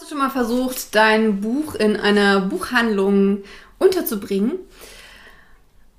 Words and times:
Hast 0.00 0.10
du 0.10 0.14
schon 0.14 0.24
mal 0.24 0.30
versucht, 0.30 0.94
dein 0.94 1.42
Buch 1.42 1.74
in 1.74 1.94
einer 1.98 2.40
Buchhandlung 2.40 3.42
unterzubringen? 3.78 4.52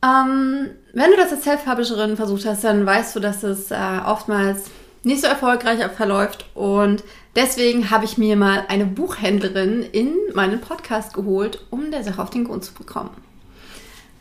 Ähm, 0.04 0.72
wenn 0.94 1.12
du 1.12 1.18
das 1.18 1.32
als 1.32 1.44
Self-Publisherin 1.44 2.18
versucht 2.18 2.48
hast, 2.48 2.64
dann 2.64 2.84
weißt 2.84 3.16
du, 3.16 3.20
dass 3.20 3.44
es 3.44 3.70
äh, 3.70 3.78
oftmals 4.04 4.72
nicht 5.04 5.22
so 5.22 5.28
erfolgreich 5.28 5.86
verläuft 5.92 6.48
und 6.56 7.04
deswegen 7.36 7.92
habe 7.92 8.06
ich 8.06 8.18
mir 8.18 8.36
mal 8.36 8.66
eine 8.70 8.88
Buchhändlerin 8.88 9.84
in 9.84 10.16
meinen 10.34 10.62
Podcast 10.62 11.14
geholt, 11.14 11.64
um 11.70 11.92
der 11.92 12.04
Sache 12.04 12.24
auf 12.24 12.32
den 12.32 12.46
Grund 12.46 12.66
zu 12.66 12.74
bekommen. 12.74 13.12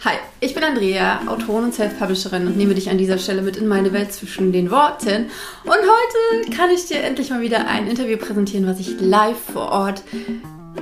Hi, 0.02 0.14
ich 0.40 0.54
bin 0.54 0.64
Andrea, 0.64 1.20
Autorin 1.26 1.64
und 1.64 1.74
Self-Publisherin 1.74 2.46
und 2.46 2.56
nehme 2.56 2.74
dich 2.74 2.88
an 2.88 2.96
dieser 2.96 3.18
Stelle 3.18 3.42
mit 3.42 3.58
in 3.58 3.68
meine 3.68 3.92
Welt 3.92 4.14
zwischen 4.14 4.50
den 4.50 4.70
Worten. 4.70 5.26
Und 5.64 5.74
heute 5.74 6.50
kann 6.56 6.70
ich 6.70 6.86
dir 6.86 7.02
endlich 7.02 7.28
mal 7.28 7.42
wieder 7.42 7.66
ein 7.66 7.86
Interview 7.86 8.16
präsentieren, 8.16 8.66
was 8.66 8.80
ich 8.80 8.98
live 8.98 9.36
vor 9.52 9.70
Ort 9.70 10.02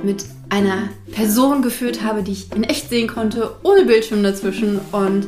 mit 0.03 0.23
einer 0.47 0.87
Person 1.11 1.61
geführt 1.61 2.01
habe, 2.01 2.23
die 2.23 2.31
ich 2.31 2.55
in 2.55 2.63
echt 2.63 2.87
sehen 2.87 3.09
konnte, 3.09 3.57
ohne 3.61 3.83
Bildschirm 3.83 4.23
dazwischen. 4.23 4.79
Und 4.93 5.27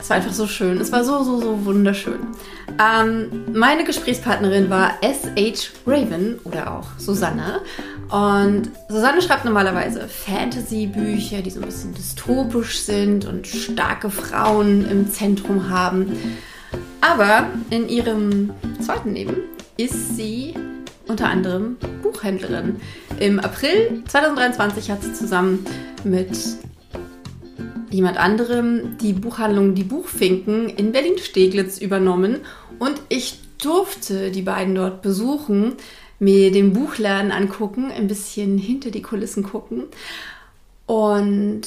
es 0.00 0.10
war 0.10 0.16
einfach 0.16 0.32
so 0.32 0.46
schön. 0.46 0.80
Es 0.80 0.92
war 0.92 1.04
so, 1.04 1.22
so, 1.22 1.40
so 1.40 1.64
wunderschön. 1.64 2.20
Ähm, 2.78 3.44
meine 3.52 3.84
Gesprächspartnerin 3.84 4.70
war 4.70 4.92
S.H. 5.02 5.70
Raven 5.86 6.38
oder 6.44 6.72
auch 6.72 6.86
Susanne. 6.98 7.60
Und 8.10 8.70
Susanne 8.88 9.20
schreibt 9.20 9.44
normalerweise 9.44 10.08
Fantasy-Bücher, 10.08 11.42
die 11.42 11.50
so 11.50 11.60
ein 11.60 11.66
bisschen 11.66 11.94
dystopisch 11.94 12.80
sind 12.80 13.26
und 13.26 13.46
starke 13.46 14.10
Frauen 14.10 14.88
im 14.88 15.10
Zentrum 15.10 15.68
haben. 15.68 16.16
Aber 17.00 17.48
in 17.70 17.88
ihrem 17.88 18.50
zweiten 18.80 19.14
Leben 19.14 19.36
ist 19.76 20.16
sie 20.16 20.54
unter 21.06 21.28
anderem 21.28 21.76
Buchhändlerin. 22.02 22.80
Im 23.18 23.40
April 23.40 24.02
2023 24.06 24.90
hat 24.90 25.02
sie 25.02 25.12
zusammen 25.12 25.64
mit 26.04 26.30
jemand 27.90 28.18
anderem 28.18 28.98
die 28.98 29.12
Buchhandlung 29.12 29.74
Die 29.74 29.84
Buchfinken 29.84 30.68
in 30.68 30.92
Berlin-Steglitz 30.92 31.78
übernommen 31.78 32.38
und 32.78 33.00
ich 33.08 33.38
durfte 33.62 34.30
die 34.30 34.42
beiden 34.42 34.74
dort 34.74 35.02
besuchen, 35.02 35.74
mir 36.18 36.50
den 36.52 36.72
Buchladen 36.72 37.32
angucken, 37.32 37.90
ein 37.90 38.08
bisschen 38.08 38.58
hinter 38.58 38.90
die 38.90 39.02
Kulissen 39.02 39.42
gucken 39.42 39.84
und 40.86 41.62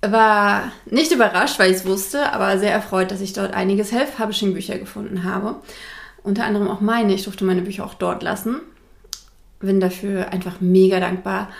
war 0.00 0.72
nicht 0.86 1.12
überrascht, 1.12 1.58
weil 1.58 1.70
ich 1.70 1.78
es 1.78 1.86
wusste, 1.86 2.32
aber 2.32 2.58
sehr 2.58 2.72
erfreut, 2.72 3.10
dass 3.10 3.20
ich 3.20 3.32
dort 3.32 3.54
einige 3.54 3.84
Self-Publishing-Bücher 3.84 4.78
gefunden 4.78 5.22
habe. 5.22 5.56
Unter 6.24 6.44
anderem 6.44 6.68
auch 6.68 6.80
meine. 6.80 7.14
Ich 7.14 7.24
durfte 7.24 7.44
meine 7.44 7.62
Bücher 7.62 7.84
auch 7.84 7.94
dort 7.94 8.22
lassen. 8.22 8.60
Bin 9.60 9.78
dafür 9.78 10.32
einfach 10.32 10.60
mega 10.60 10.98
dankbar. 10.98 11.50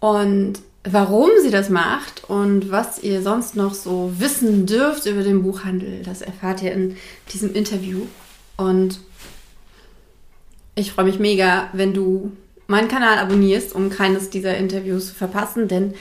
Und 0.00 0.60
warum 0.84 1.30
sie 1.42 1.50
das 1.50 1.70
macht 1.70 2.24
und 2.28 2.70
was 2.70 3.02
ihr 3.02 3.22
sonst 3.22 3.56
noch 3.56 3.74
so 3.74 4.12
wissen 4.18 4.66
dürft 4.66 5.06
über 5.06 5.22
den 5.22 5.42
Buchhandel, 5.42 6.02
das 6.04 6.20
erfahrt 6.20 6.62
ihr 6.62 6.72
in 6.72 6.96
diesem 7.32 7.54
Interview. 7.54 8.02
Und 8.56 9.00
ich 10.74 10.92
freue 10.92 11.06
mich 11.06 11.18
mega, 11.18 11.68
wenn 11.72 11.94
du 11.94 12.32
meinen 12.66 12.88
Kanal 12.88 13.18
abonnierst, 13.18 13.74
um 13.74 13.90
keines 13.90 14.30
dieser 14.30 14.56
Interviews 14.56 15.08
zu 15.08 15.14
verpassen, 15.14 15.68
denn 15.68 15.94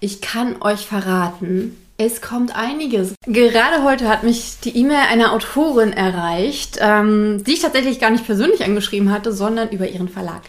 ich 0.00 0.20
kann 0.20 0.60
euch 0.62 0.86
verraten, 0.86 1.76
es 1.98 2.22
kommt 2.22 2.56
einiges. 2.56 3.14
Gerade 3.26 3.84
heute 3.84 4.08
hat 4.08 4.22
mich 4.22 4.60
die 4.64 4.74
E-Mail 4.74 5.04
einer 5.10 5.34
Autorin 5.34 5.92
erreicht, 5.92 6.78
ähm, 6.80 7.44
die 7.44 7.52
ich 7.52 7.60
tatsächlich 7.60 8.00
gar 8.00 8.08
nicht 8.08 8.24
persönlich 8.24 8.64
angeschrieben 8.64 9.12
hatte, 9.12 9.34
sondern 9.34 9.68
über 9.68 9.86
ihren 9.86 10.08
Verlag. 10.08 10.40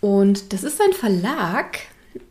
Und 0.00 0.52
das 0.52 0.64
ist 0.64 0.80
ein 0.80 0.92
Verlag, 0.92 1.78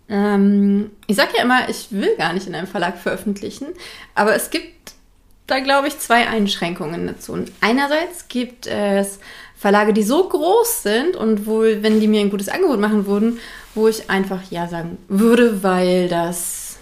ähm, 0.10 0.92
ich 1.08 1.16
sage 1.16 1.32
ja 1.38 1.44
immer, 1.44 1.70
ich 1.70 1.92
will 1.92 2.16
gar 2.18 2.34
nicht 2.34 2.48
in 2.48 2.56
einem 2.56 2.68
Verlag 2.68 2.98
veröffentlichen, 2.98 3.68
aber 4.16 4.36
es 4.36 4.50
gibt 4.50 4.94
da, 5.50 5.60
glaube 5.60 5.88
ich, 5.88 6.00
zwei 6.00 6.28
Einschränkungen 6.28 7.08
dazu. 7.08 7.34
Und 7.34 7.52
einerseits 7.62 8.28
gibt 8.28 8.68
es 8.68 9.20
Verlage, 9.56 9.94
die 9.94 10.04
so 10.04 10.28
groß 10.28 10.84
sind 10.84 11.16
und 11.16 11.46
wo, 11.46 11.62
wenn 11.62 12.00
die 12.00 12.08
mir 12.08 12.22
ein 12.22 12.30
gutes 12.30 12.50
Angebot 12.50 12.80
machen 12.80 13.06
würden, 13.08 13.40
wo 13.76 13.88
ich 13.88 14.10
einfach 14.10 14.42
Ja 14.50 14.68
sagen 14.68 14.98
würde, 15.08 15.64
weil 15.64 16.08
das, 16.08 16.78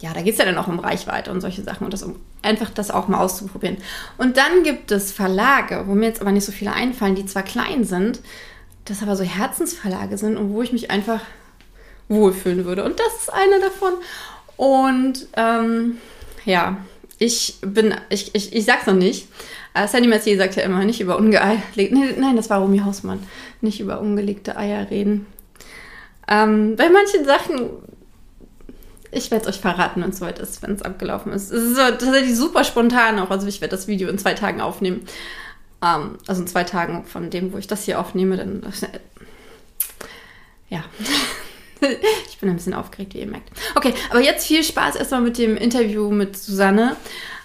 ja, 0.00 0.12
da 0.12 0.22
geht 0.22 0.34
es 0.34 0.38
ja 0.38 0.44
dann 0.44 0.58
auch 0.58 0.68
um 0.68 0.78
Reichweite 0.78 1.30
und 1.30 1.40
solche 1.40 1.62
Sachen 1.62 1.84
und 1.84 1.92
das, 1.92 2.02
um 2.02 2.16
einfach 2.42 2.70
das 2.70 2.90
auch 2.90 3.08
mal 3.08 3.18
auszuprobieren. 3.18 3.78
Und 4.18 4.36
dann 4.36 4.62
gibt 4.62 4.90
es 4.90 5.12
Verlage, 5.12 5.84
wo 5.86 5.94
mir 5.94 6.06
jetzt 6.06 6.20
aber 6.20 6.32
nicht 6.32 6.44
so 6.44 6.52
viele 6.52 6.72
einfallen, 6.72 7.14
die 7.14 7.26
zwar 7.26 7.42
klein 7.42 7.84
sind, 7.84 8.20
das 8.84 9.02
aber 9.02 9.16
so 9.16 9.24
Herzensverlage 9.24 10.18
sind 10.18 10.36
und 10.36 10.52
wo 10.52 10.62
ich 10.62 10.72
mich 10.72 10.90
einfach 10.90 11.20
wohlfühlen 12.08 12.64
würde. 12.64 12.84
Und 12.84 12.98
das 12.98 13.22
ist 13.22 13.32
eine 13.32 13.60
davon. 13.60 13.94
Und 14.56 15.26
ähm, 15.36 15.98
ja, 16.44 16.78
ich 17.18 17.58
bin, 17.62 17.94
ich, 18.08 18.34
ich, 18.34 18.54
ich 18.54 18.64
sag's 18.64 18.86
noch 18.86 18.94
nicht. 18.94 19.28
Äh, 19.74 19.88
Sandy 19.88 20.08
Mercier 20.08 20.36
sagt 20.36 20.56
ja 20.56 20.62
immer, 20.62 20.84
nicht 20.84 21.00
über 21.00 21.16
ungelegte, 21.18 21.94
nee, 21.94 22.14
nein, 22.16 22.36
das 22.36 22.50
war 22.50 22.60
Romy 22.60 22.78
Hausmann, 22.78 23.22
nicht 23.60 23.80
über 23.80 24.00
ungelegte 24.00 24.56
Eier 24.56 24.90
reden. 24.90 25.26
Ähm, 26.28 26.76
bei 26.76 26.88
manchen 26.88 27.24
Sachen, 27.24 27.70
ich 29.10 29.30
werde 29.30 29.48
es 29.48 29.54
euch 29.54 29.60
verraten, 29.60 30.02
wenn 30.02 30.10
es 30.10 30.18
soweit 30.18 30.38
ist, 30.38 30.62
wenn 30.62 30.72
es 30.72 30.82
abgelaufen 30.82 31.32
ist. 31.32 31.52
Es 31.52 31.62
ist 31.62 31.76
tatsächlich 31.76 32.36
super 32.36 32.64
spontan 32.64 33.18
auch, 33.18 33.30
also 33.30 33.46
ich 33.46 33.60
werde 33.60 33.76
das 33.76 33.86
Video 33.86 34.08
in 34.08 34.18
zwei 34.18 34.34
Tagen 34.34 34.60
aufnehmen. 34.60 35.06
Ähm, 35.82 36.18
also 36.26 36.42
in 36.42 36.48
zwei 36.48 36.64
Tagen 36.64 37.04
von 37.04 37.30
dem, 37.30 37.52
wo 37.52 37.58
ich 37.58 37.66
das 37.66 37.84
hier 37.84 38.00
aufnehme, 38.00 38.36
dann, 38.36 38.62
ja. 40.68 40.84
ich 42.28 42.38
bin 42.38 42.48
ein 42.48 42.56
bisschen 42.56 42.74
aufgeregt, 42.74 43.14
wie 43.14 43.20
ihr 43.20 43.26
merkt. 43.26 43.50
Okay, 43.74 43.94
aber 44.10 44.20
jetzt 44.20 44.46
viel 44.46 44.62
Spaß 44.62 44.96
erstmal 44.96 45.20
mit 45.20 45.38
dem 45.38 45.56
Interview 45.56 46.10
mit 46.10 46.36
Susanne. 46.36 46.96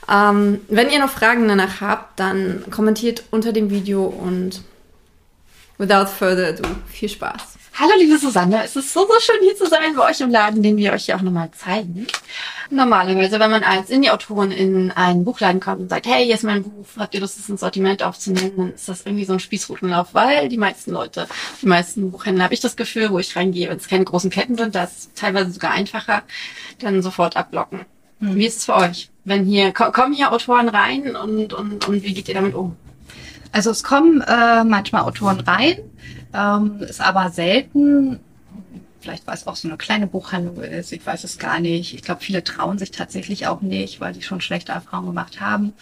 Ähm, 0.09 0.61
wenn 0.67 0.89
ihr 0.89 0.99
noch 0.99 1.09
Fragen 1.11 1.47
danach 1.47 1.81
habt, 1.81 2.19
dann 2.19 2.65
kommentiert 2.69 3.23
unter 3.31 3.53
dem 3.53 3.69
Video 3.69 4.05
und 4.05 4.61
without 5.77 6.07
further 6.07 6.49
ado, 6.49 6.63
viel 6.87 7.09
Spaß. 7.09 7.57
Hallo 7.81 7.93
liebe 7.97 8.15
Susanne, 8.19 8.63
es 8.63 8.75
ist 8.75 8.93
so, 8.93 9.07
so 9.07 9.19
schön 9.19 9.41
hier 9.41 9.55
zu 9.55 9.65
sein 9.65 9.95
bei 9.95 10.07
euch 10.07 10.21
im 10.21 10.29
Laden, 10.29 10.61
den 10.61 10.77
wir 10.77 10.93
euch 10.93 11.05
hier 11.05 11.15
auch 11.15 11.23
nochmal 11.23 11.49
zeigen. 11.49 12.05
Normalerweise, 12.69 13.39
wenn 13.39 13.49
man 13.49 13.63
als 13.63 13.89
Indie-Autorin 13.89 14.51
in 14.51 14.91
einen 14.91 15.25
Buchladen 15.25 15.59
kommt 15.59 15.79
und 15.79 15.89
sagt, 15.89 16.05
hey, 16.05 16.23
hier 16.23 16.35
ist 16.35 16.43
mein 16.43 16.61
Buch, 16.61 16.85
habt 16.99 17.15
ihr 17.15 17.21
Lust, 17.21 17.39
das 17.39 17.49
ins 17.49 17.61
Sortiment 17.61 18.03
aufzunehmen, 18.03 18.53
dann 18.55 18.73
ist 18.75 18.87
das 18.87 19.03
irgendwie 19.03 19.25
so 19.25 19.33
ein 19.33 19.39
Spießrutenlauf, 19.39 20.13
weil 20.13 20.47
die 20.47 20.59
meisten 20.59 20.91
Leute, 20.91 21.25
die 21.63 21.65
meisten 21.65 22.11
Buchhändler, 22.11 22.43
habe 22.43 22.53
ich 22.53 22.59
das 22.59 22.75
Gefühl, 22.75 23.09
wo 23.09 23.17
ich 23.17 23.35
reingehe, 23.35 23.67
wenn 23.67 23.77
es 23.77 23.87
keine 23.87 24.05
großen 24.05 24.29
Ketten 24.29 24.57
sind, 24.57 24.75
das 24.75 24.91
ist 24.91 25.15
teilweise 25.15 25.49
sogar 25.49 25.71
einfacher, 25.71 26.21
dann 26.77 27.01
sofort 27.01 27.35
abblocken. 27.35 27.79
Mhm. 28.19 28.35
Wie 28.35 28.45
ist 28.45 28.57
es 28.57 28.65
für 28.65 28.75
euch? 28.75 29.09
Wenn 29.25 29.43
hier, 29.43 29.71
kommen 29.73 30.13
hier 30.13 30.31
Autoren 30.31 30.69
rein 30.69 31.15
und, 31.15 31.51
und, 31.53 31.87
und 31.87 32.03
wie 32.03 32.13
geht 32.13 32.27
ihr 32.27 32.35
damit 32.35 32.53
um? 32.53 32.75
Also 33.51 33.71
es 33.71 33.81
kommen 33.83 34.21
äh, 34.21 34.63
manchmal 34.63 35.01
Autoren 35.01 35.39
rein, 35.39 35.79
ähm, 36.33 36.81
ist 36.81 37.01
aber 37.01 37.29
selten. 37.29 38.19
Vielleicht 38.99 39.25
weil 39.25 39.33
es 39.33 39.47
auch 39.47 39.55
so 39.55 39.67
eine 39.67 39.77
kleine 39.77 40.05
Buchhandlung 40.05 40.61
ist, 40.63 40.91
ich 40.91 41.03
weiß 41.03 41.23
es 41.23 41.39
gar 41.39 41.59
nicht. 41.59 41.95
Ich 41.95 42.03
glaube, 42.03 42.21
viele 42.21 42.43
trauen 42.43 42.77
sich 42.77 42.91
tatsächlich 42.91 43.47
auch 43.47 43.61
nicht, 43.61 43.99
weil 43.99 44.13
die 44.13 44.21
schon 44.21 44.41
schlechte 44.41 44.73
Erfahrungen 44.73 45.07
gemacht 45.07 45.41
haben. 45.41 45.73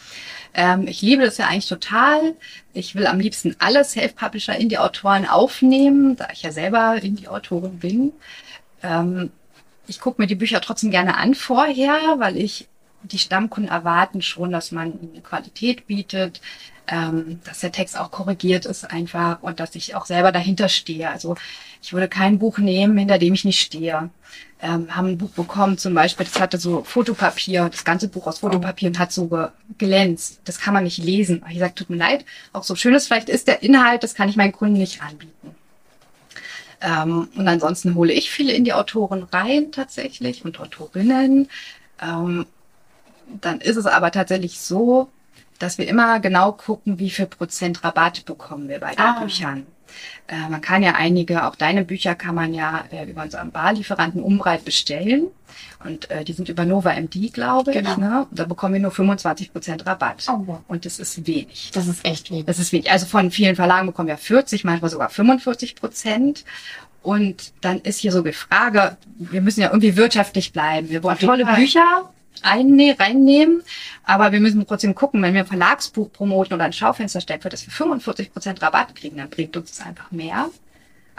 Ähm, 0.53 0.87
ich 0.87 1.01
liebe 1.01 1.25
das 1.25 1.37
ja 1.37 1.47
eigentlich 1.47 1.67
total. 1.67 2.35
Ich 2.73 2.95
will 2.95 3.07
am 3.07 3.19
liebsten 3.19 3.55
alle 3.59 3.83
Self-Publisher 3.83 4.55
in 4.55 4.69
die 4.69 4.77
Autoren 4.77 5.27
aufnehmen, 5.27 6.15
da 6.15 6.29
ich 6.31 6.43
ja 6.43 6.51
selber 6.51 7.01
in 7.01 7.17
die 7.17 7.27
Autorin 7.27 7.79
bin. 7.79 8.13
Ähm, 8.83 9.31
ich 9.87 9.99
gucke 9.99 10.21
mir 10.21 10.27
die 10.27 10.35
Bücher 10.35 10.61
trotzdem 10.61 10.91
gerne 10.91 11.17
an 11.17 11.35
vorher, 11.35 12.15
weil 12.19 12.37
ich 12.37 12.69
die 13.03 13.19
Stammkunden 13.19 13.71
erwarten 13.71 14.21
schon, 14.21 14.51
dass 14.51 14.71
man 14.71 14.93
eine 15.13 15.21
Qualität 15.21 15.87
bietet, 15.87 16.41
ähm, 16.89 17.39
dass 17.45 17.59
der 17.59 17.71
Text 17.71 17.97
auch 17.97 18.09
korrigiert 18.09 18.65
ist 18.65 18.89
einfach 18.91 19.41
und 19.43 19.59
dass 19.59 19.75
ich 19.75 19.95
auch 19.95 20.05
selber 20.05 20.31
dahinter 20.31 20.69
stehe. 20.69 21.09
Also 21.09 21.35
ich 21.81 21.93
würde 21.93 22.07
kein 22.07 22.39
Buch 22.39 22.57
nehmen, 22.57 22.97
hinter 22.97 23.19
dem 23.19 23.33
ich 23.33 23.45
nicht 23.45 23.61
stehe. 23.61 24.09
Ähm, 24.61 24.93
haben 24.95 25.07
ein 25.07 25.17
Buch 25.17 25.29
bekommen, 25.29 25.77
zum 25.77 25.93
Beispiel, 25.93 26.25
das 26.25 26.41
hatte 26.41 26.57
so 26.57 26.83
Fotopapier, 26.83 27.69
das 27.69 27.85
ganze 27.85 28.09
Buch 28.09 28.27
aus 28.27 28.39
Fotopapier 28.39 28.89
und 28.89 28.99
hat 28.99 29.11
so 29.11 29.49
glänzt. 29.77 30.41
Das 30.43 30.59
kann 30.59 30.73
man 30.73 30.83
nicht 30.83 30.97
lesen. 30.97 31.43
Ich 31.49 31.59
sage, 31.59 31.75
tut 31.75 31.89
mir 31.89 31.95
leid, 31.95 32.25
auch 32.51 32.63
so 32.63 32.75
schön 32.75 32.93
es 32.93 33.07
vielleicht 33.07 33.29
ist 33.29 33.47
der 33.47 33.63
Inhalt, 33.63 34.03
das 34.03 34.15
kann 34.15 34.27
ich 34.27 34.35
meinen 34.35 34.51
Kunden 34.51 34.77
nicht 34.77 35.01
anbieten. 35.01 35.55
Ähm, 36.81 37.29
und 37.35 37.47
ansonsten 37.47 37.95
hole 37.95 38.11
ich 38.13 38.31
viele 38.31 38.53
in 38.53 38.63
die 38.63 38.73
Autoren 38.73 39.23
rein 39.23 39.71
tatsächlich 39.71 40.43
und 40.43 40.59
Autorinnen. 40.59 41.49
Ähm, 42.01 42.45
dann 43.41 43.61
ist 43.61 43.77
es 43.77 43.85
aber 43.85 44.11
tatsächlich 44.11 44.59
so, 44.59 45.09
dass 45.59 45.77
wir 45.77 45.87
immer 45.87 46.19
genau 46.19 46.53
gucken, 46.53 46.99
wie 46.99 47.09
viel 47.09 47.27
Prozent 47.27 47.83
Rabatt 47.83 48.25
bekommen 48.25 48.69
wir 48.69 48.79
bei 48.79 48.91
den 48.91 48.99
ah. 48.99 49.19
Büchern. 49.21 49.67
Äh, 50.27 50.49
man 50.49 50.61
kann 50.61 50.83
ja 50.83 50.93
einige, 50.95 51.45
auch 51.45 51.55
deine 51.55 51.83
Bücher 51.83 52.15
kann 52.15 52.35
man 52.35 52.53
ja 52.53 52.85
äh, 52.91 53.09
über 53.09 53.23
unseren 53.23 53.51
Barlieferanten 53.51 54.21
Umbreit 54.21 54.65
bestellen. 54.65 55.27
Und 55.83 56.09
äh, 56.11 56.23
die 56.23 56.33
sind 56.33 56.49
über 56.49 56.65
Nova 56.65 56.93
MD, 56.93 57.33
glaube 57.33 57.71
genau. 57.71 57.91
ich. 57.91 57.97
Ne? 57.97 58.27
Und 58.29 58.39
da 58.39 58.45
bekommen 58.45 58.75
wir 58.75 58.81
nur 58.81 58.91
25 58.91 59.51
Prozent 59.51 59.85
Rabatt. 59.85 60.25
Oh, 60.29 60.43
wow. 60.45 60.59
Und 60.67 60.85
das 60.85 60.99
ist 60.99 61.25
wenig. 61.25 61.71
Das 61.73 61.87
ist 61.87 62.05
echt 62.05 62.31
wenig. 62.31 62.45
Das 62.45 62.59
ist 62.59 62.71
wenig. 62.71 62.91
Also 62.91 63.05
von 63.05 63.31
vielen 63.31 63.55
Verlagen 63.55 63.87
bekommen 63.87 64.07
wir 64.07 64.17
40, 64.17 64.63
manchmal 64.63 64.91
sogar 64.91 65.09
45 65.09 65.75
Prozent. 65.75 66.45
Und 67.01 67.53
dann 67.61 67.79
ist 67.79 67.99
hier 67.99 68.11
so 68.11 68.21
die 68.21 68.33
Frage, 68.33 68.97
wir 69.17 69.41
müssen 69.41 69.61
ja 69.61 69.69
irgendwie 69.69 69.95
wirtschaftlich 69.95 70.51
bleiben. 70.51 70.89
Wir 70.89 71.01
wollen 71.01 71.17
tolle. 71.17 71.45
Bücher 71.45 72.09
einne 72.43 72.95
reinnehmen, 72.99 73.63
aber 74.03 74.31
wir 74.31 74.39
müssen 74.39 74.65
trotzdem 74.65 74.95
gucken, 74.95 75.21
wenn 75.21 75.33
wir 75.33 75.41
ein 75.41 75.47
Verlagsbuch 75.47 76.11
promoten 76.11 76.53
oder 76.53 76.65
ein 76.65 76.73
Schaufenster 76.73 77.21
stellen, 77.21 77.41
für 77.41 77.49
das 77.49 77.65
wir 77.65 77.71
45 77.71 78.33
Prozent 78.33 78.61
Rabatt 78.61 78.95
kriegen, 78.95 79.17
dann 79.17 79.29
bringt 79.29 79.55
uns 79.57 79.77
das 79.77 79.85
einfach 79.85 80.11
mehr 80.11 80.49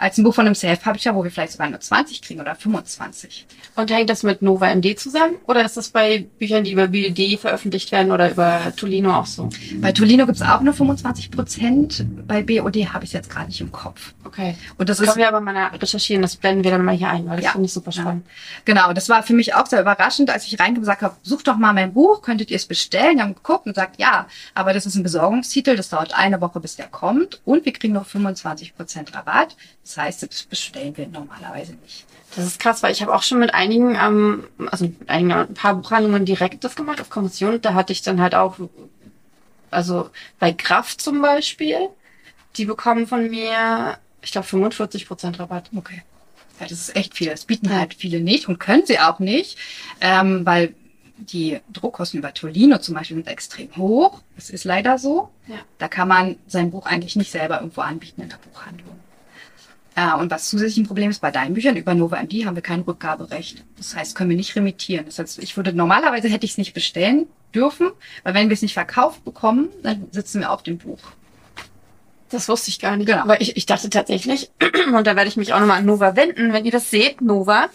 als 0.01 0.17
ein 0.17 0.23
Buch 0.23 0.33
von 0.33 0.45
einem 0.45 0.55
Self-Publisher, 0.55 1.15
wo 1.15 1.23
wir 1.23 1.29
vielleicht 1.31 1.53
sogar 1.53 1.69
nur 1.69 1.79
20 1.79 2.21
kriegen 2.23 2.41
oder 2.41 2.55
25. 2.55 3.45
Und 3.75 3.91
hängt 3.91 4.09
das 4.09 4.23
mit 4.23 4.41
Nova 4.41 4.67
MD 4.73 4.97
zusammen? 4.99 5.35
Oder 5.47 5.63
ist 5.63 5.77
das 5.77 5.89
bei 5.89 6.25
Büchern, 6.39 6.63
die 6.63 6.71
über 6.71 6.87
BLD 6.87 7.39
veröffentlicht 7.39 7.91
werden 7.91 8.11
oder 8.11 8.31
über 8.31 8.73
Tolino 8.75 9.13
auch 9.15 9.27
so? 9.27 9.49
Bei 9.75 9.91
Tolino 9.91 10.25
gibt's 10.25 10.41
auch 10.41 10.61
nur 10.61 10.73
25 10.73 11.31
Prozent, 11.31 12.05
bei 12.27 12.41
BOD 12.41 12.75
habe 12.93 13.05
ich 13.05 13.13
jetzt 13.13 13.29
gerade 13.29 13.47
nicht 13.47 13.61
im 13.61 13.71
Kopf. 13.71 14.13
Okay. 14.25 14.55
Und 14.77 14.89
das 14.89 14.97
Das 14.97 15.07
ist 15.07 15.13
können 15.13 15.21
wir 15.21 15.27
aber 15.27 15.39
mal 15.39 15.55
recherchieren, 15.67 16.21
das 16.21 16.35
blenden 16.35 16.63
wir 16.63 16.71
dann 16.71 16.83
mal 16.83 16.95
hier 16.95 17.09
ein, 17.09 17.27
weil 17.29 17.37
das 17.37 17.45
Ja. 17.45 17.51
finde 17.51 17.67
ich 17.67 17.73
super 17.73 17.91
spannend. 17.91 18.25
Genau, 18.65 18.91
das 18.93 19.07
war 19.07 19.21
für 19.23 19.33
mich 19.33 19.53
auch 19.53 19.67
sehr 19.67 19.81
überraschend, 19.81 20.29
als 20.31 20.45
ich 20.47 20.59
reingekommen 20.59 20.81
gesagt 20.81 21.01
habe, 21.03 21.15
sucht 21.21 21.47
doch 21.47 21.57
mal 21.57 21.73
mein 21.73 21.93
Buch, 21.93 22.21
könntet 22.21 22.49
ihr 22.49 22.55
es 22.55 22.65
bestellen? 22.65 23.17
Die 23.17 23.21
haben 23.21 23.35
geguckt 23.35 23.65
und 23.67 23.73
gesagt, 23.73 23.99
ja, 23.99 24.25
aber 24.55 24.73
das 24.73 24.85
ist 24.85 24.95
ein 24.95 25.03
Besorgungstitel, 25.03 25.75
das 25.75 25.89
dauert 25.89 26.13
eine 26.17 26.41
Woche, 26.41 26.59
bis 26.59 26.75
der 26.75 26.87
kommt 26.87 27.41
und 27.45 27.65
wir 27.65 27.73
kriegen 27.73 27.93
noch 27.93 28.07
25% 28.07 29.13
Rabatt. 29.13 29.55
Das 29.83 29.90
heißt, 29.97 30.23
das 30.23 30.43
bestellen 30.43 30.95
wir 30.97 31.07
normalerweise 31.07 31.73
nicht. 31.73 32.05
Das 32.35 32.45
ist 32.45 32.59
krass, 32.59 32.81
weil 32.81 32.91
ich 32.93 33.01
habe 33.01 33.13
auch 33.13 33.23
schon 33.23 33.39
mit 33.39 33.53
einigen, 33.53 33.95
ähm, 33.95 34.45
also 34.71 34.85
mit 34.85 35.09
einigen, 35.09 35.31
ein 35.33 35.53
paar 35.53 35.75
Buchhandlungen 35.75 36.25
direkt 36.25 36.63
das 36.63 36.75
gemacht 36.75 37.01
auf 37.01 37.09
Kommission. 37.09 37.61
Da 37.61 37.73
hatte 37.73 37.91
ich 37.93 38.01
dann 38.01 38.21
halt 38.21 38.35
auch, 38.35 38.57
also 39.69 40.09
bei 40.39 40.53
Kraft 40.53 41.01
zum 41.01 41.21
Beispiel, 41.21 41.89
die 42.57 42.65
bekommen 42.65 43.07
von 43.07 43.29
mir, 43.29 43.97
ich 44.21 44.31
glaube, 44.31 44.47
45 44.47 45.07
Prozent 45.07 45.39
Rabatt. 45.39 45.69
Okay. 45.75 46.03
Ja, 46.59 46.67
das 46.67 46.79
ist 46.79 46.95
echt 46.95 47.15
viel. 47.15 47.29
Das 47.29 47.45
bieten 47.45 47.69
Ja. 47.69 47.77
halt 47.79 47.93
viele 47.93 48.19
nicht 48.19 48.47
und 48.47 48.59
können 48.59 48.85
sie 48.85 48.99
auch 48.99 49.19
nicht, 49.19 49.57
ähm, 49.99 50.45
weil 50.45 50.73
die 51.17 51.59
Druckkosten 51.71 52.19
über 52.19 52.33
Tolino 52.33 52.77
zum 52.79 52.95
Beispiel 52.95 53.17
sind 53.17 53.27
extrem 53.27 53.75
hoch. 53.77 54.21
Das 54.35 54.49
ist 54.49 54.63
leider 54.63 54.97
so. 54.97 55.29
Ja. 55.47 55.55
Da 55.77 55.87
kann 55.87 56.07
man 56.07 56.35
sein 56.47 56.71
Buch 56.71 56.85
eigentlich 56.85 57.15
nicht 57.15 57.31
selber 57.31 57.57
irgendwo 57.59 57.81
anbieten 57.81 58.21
in 58.21 58.29
der 58.29 58.37
Buchhandlung. 58.37 58.99
Äh, 59.95 60.15
und 60.15 60.31
was 60.31 60.49
zusätzlich 60.49 60.77
ein 60.77 60.87
Problem 60.87 61.09
ist 61.09 61.21
bei 61.21 61.31
deinen 61.31 61.53
Büchern, 61.53 61.75
über 61.75 61.93
Nova 61.93 62.21
MD 62.21 62.45
haben 62.45 62.55
wir 62.55 62.63
kein 62.63 62.81
Rückgaberecht. 62.81 63.63
Das 63.77 63.95
heißt, 63.95 64.15
können 64.15 64.29
wir 64.29 64.37
nicht 64.37 64.55
remittieren. 64.55 65.05
Das 65.05 65.19
heißt, 65.19 65.39
ich 65.39 65.57
würde 65.57 65.73
normalerweise 65.73 66.29
hätte 66.29 66.45
ich 66.45 66.51
es 66.51 66.57
nicht 66.57 66.73
bestellen 66.73 67.27
dürfen, 67.53 67.91
weil 68.23 68.33
wenn 68.33 68.49
wir 68.49 68.53
es 68.53 68.61
nicht 68.61 68.73
verkauft 68.73 69.25
bekommen, 69.25 69.69
dann 69.83 70.07
sitzen 70.11 70.41
wir 70.41 70.51
auf 70.51 70.63
dem 70.63 70.77
Buch. 70.77 70.99
Das 72.31 72.47
wusste 72.47 72.69
ich 72.69 72.79
gar 72.79 72.95
nicht. 72.95 73.07
Genau. 73.07 73.21
Aber 73.21 73.41
ich, 73.41 73.57
ich 73.57 73.65
dachte 73.65 73.89
tatsächlich, 73.89 74.49
und 74.93 75.05
da 75.05 75.15
werde 75.15 75.27
ich 75.27 75.37
mich 75.37 75.53
auch 75.53 75.59
nochmal 75.59 75.79
an 75.79 75.85
Nova 75.85 76.15
wenden, 76.15 76.53
wenn 76.53 76.65
ihr 76.65 76.71
das 76.71 76.89
seht, 76.89 77.21
Nova, 77.21 77.67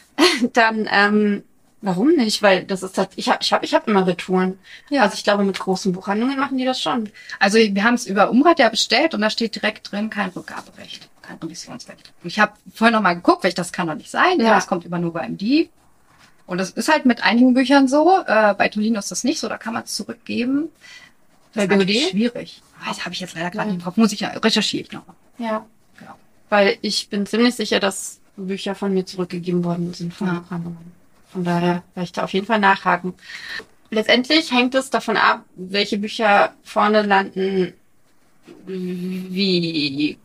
dann, 0.52 0.86
ähm, 0.92 1.42
warum 1.80 2.08
nicht? 2.14 2.42
Weil 2.42 2.64
das 2.64 2.82
ist 2.82 2.98
halt, 2.98 3.10
ich 3.16 3.30
habe 3.30 3.38
ich 3.40 3.52
hab, 3.52 3.64
ich 3.64 3.74
hab 3.74 3.88
immer 3.88 4.06
Retouren. 4.06 4.58
Ja. 4.90 5.02
Also 5.02 5.14
ich 5.14 5.24
glaube, 5.24 5.44
mit 5.44 5.58
großen 5.58 5.92
Buchhandlungen 5.92 6.38
machen 6.38 6.58
die 6.58 6.66
das 6.66 6.80
schon. 6.80 7.08
Also 7.38 7.58
wir 7.58 7.84
haben 7.84 7.94
es 7.94 8.06
über 8.06 8.30
Umrad 8.30 8.58
ja 8.58 8.68
bestellt 8.68 9.14
und 9.14 9.22
da 9.22 9.30
steht 9.30 9.54
direkt 9.54 9.90
drin, 9.90 10.10
kein 10.10 10.28
Rückgaberecht, 10.28 11.08
kein 11.22 11.38
Revisionsrecht. 11.38 12.12
Und 12.22 12.28
ich 12.28 12.38
habe 12.40 12.52
vorhin 12.74 12.94
noch 12.94 13.02
mal 13.02 13.14
geguckt, 13.14 13.42
weil 13.44 13.48
ich 13.50 13.54
das 13.54 13.72
kann 13.72 13.86
doch 13.86 13.94
nicht 13.94 14.10
sein. 14.10 14.38
Ja, 14.38 14.46
Ja. 14.46 14.54
das 14.56 14.66
kommt 14.66 14.84
über 14.84 14.98
Nova 14.98 15.20
MD. 15.22 15.68
Und 16.46 16.58
das 16.58 16.70
ist 16.70 16.88
halt 16.90 17.06
mit 17.06 17.22
einigen 17.22 17.54
Büchern 17.54 17.88
so. 17.88 18.18
Äh, 18.26 18.54
bei 18.54 18.68
Tolino 18.68 18.98
ist 18.98 19.10
das 19.10 19.24
nicht 19.24 19.38
so, 19.38 19.48
da 19.48 19.56
kann 19.58 19.72
man 19.74 19.84
es 19.84 19.94
zurückgeben. 19.94 20.68
Das 21.54 21.66
Bei 21.68 21.74
ist 21.76 21.86
BOD? 21.86 22.10
schwierig. 22.10 22.62
Ah, 22.80 22.88
Das 22.88 23.04
habe 23.04 23.14
ich 23.14 23.20
jetzt 23.20 23.34
leider 23.34 23.50
gerade 23.50 23.68
Ja. 23.68 23.74
nicht 23.74 23.84
drauf. 23.86 23.96
Muss 23.96 24.12
ich 24.12 24.20
ja, 24.20 24.28
recherchiere 24.30 24.82
ich 24.84 24.92
nochmal. 24.92 25.14
Ja. 25.38 25.64
Genau. 25.98 26.14
Weil 26.50 26.78
ich 26.82 27.08
bin 27.08 27.26
ziemlich 27.26 27.54
sicher, 27.54 27.78
dass 27.80 28.18
Bücher 28.36 28.74
von 28.74 28.92
mir 28.92 29.06
zurückgegeben 29.06 29.62
worden 29.64 29.94
sind 29.94 30.12
von 30.12 30.26
Ja. 30.26 30.44
Von 31.32 31.44
daher 31.44 31.82
werde 31.94 32.04
ich 32.04 32.12
da 32.12 32.24
auf 32.24 32.32
jeden 32.32 32.46
Fall 32.46 32.58
nachhaken. 32.58 33.14
Letztendlich 33.90 34.50
hängt 34.52 34.74
es 34.74 34.90
davon 34.90 35.16
ab, 35.16 35.44
welche 35.54 35.98
Bücher 35.98 36.52
vorne 36.64 37.02
landen, 37.02 37.72
wie, 38.66 40.18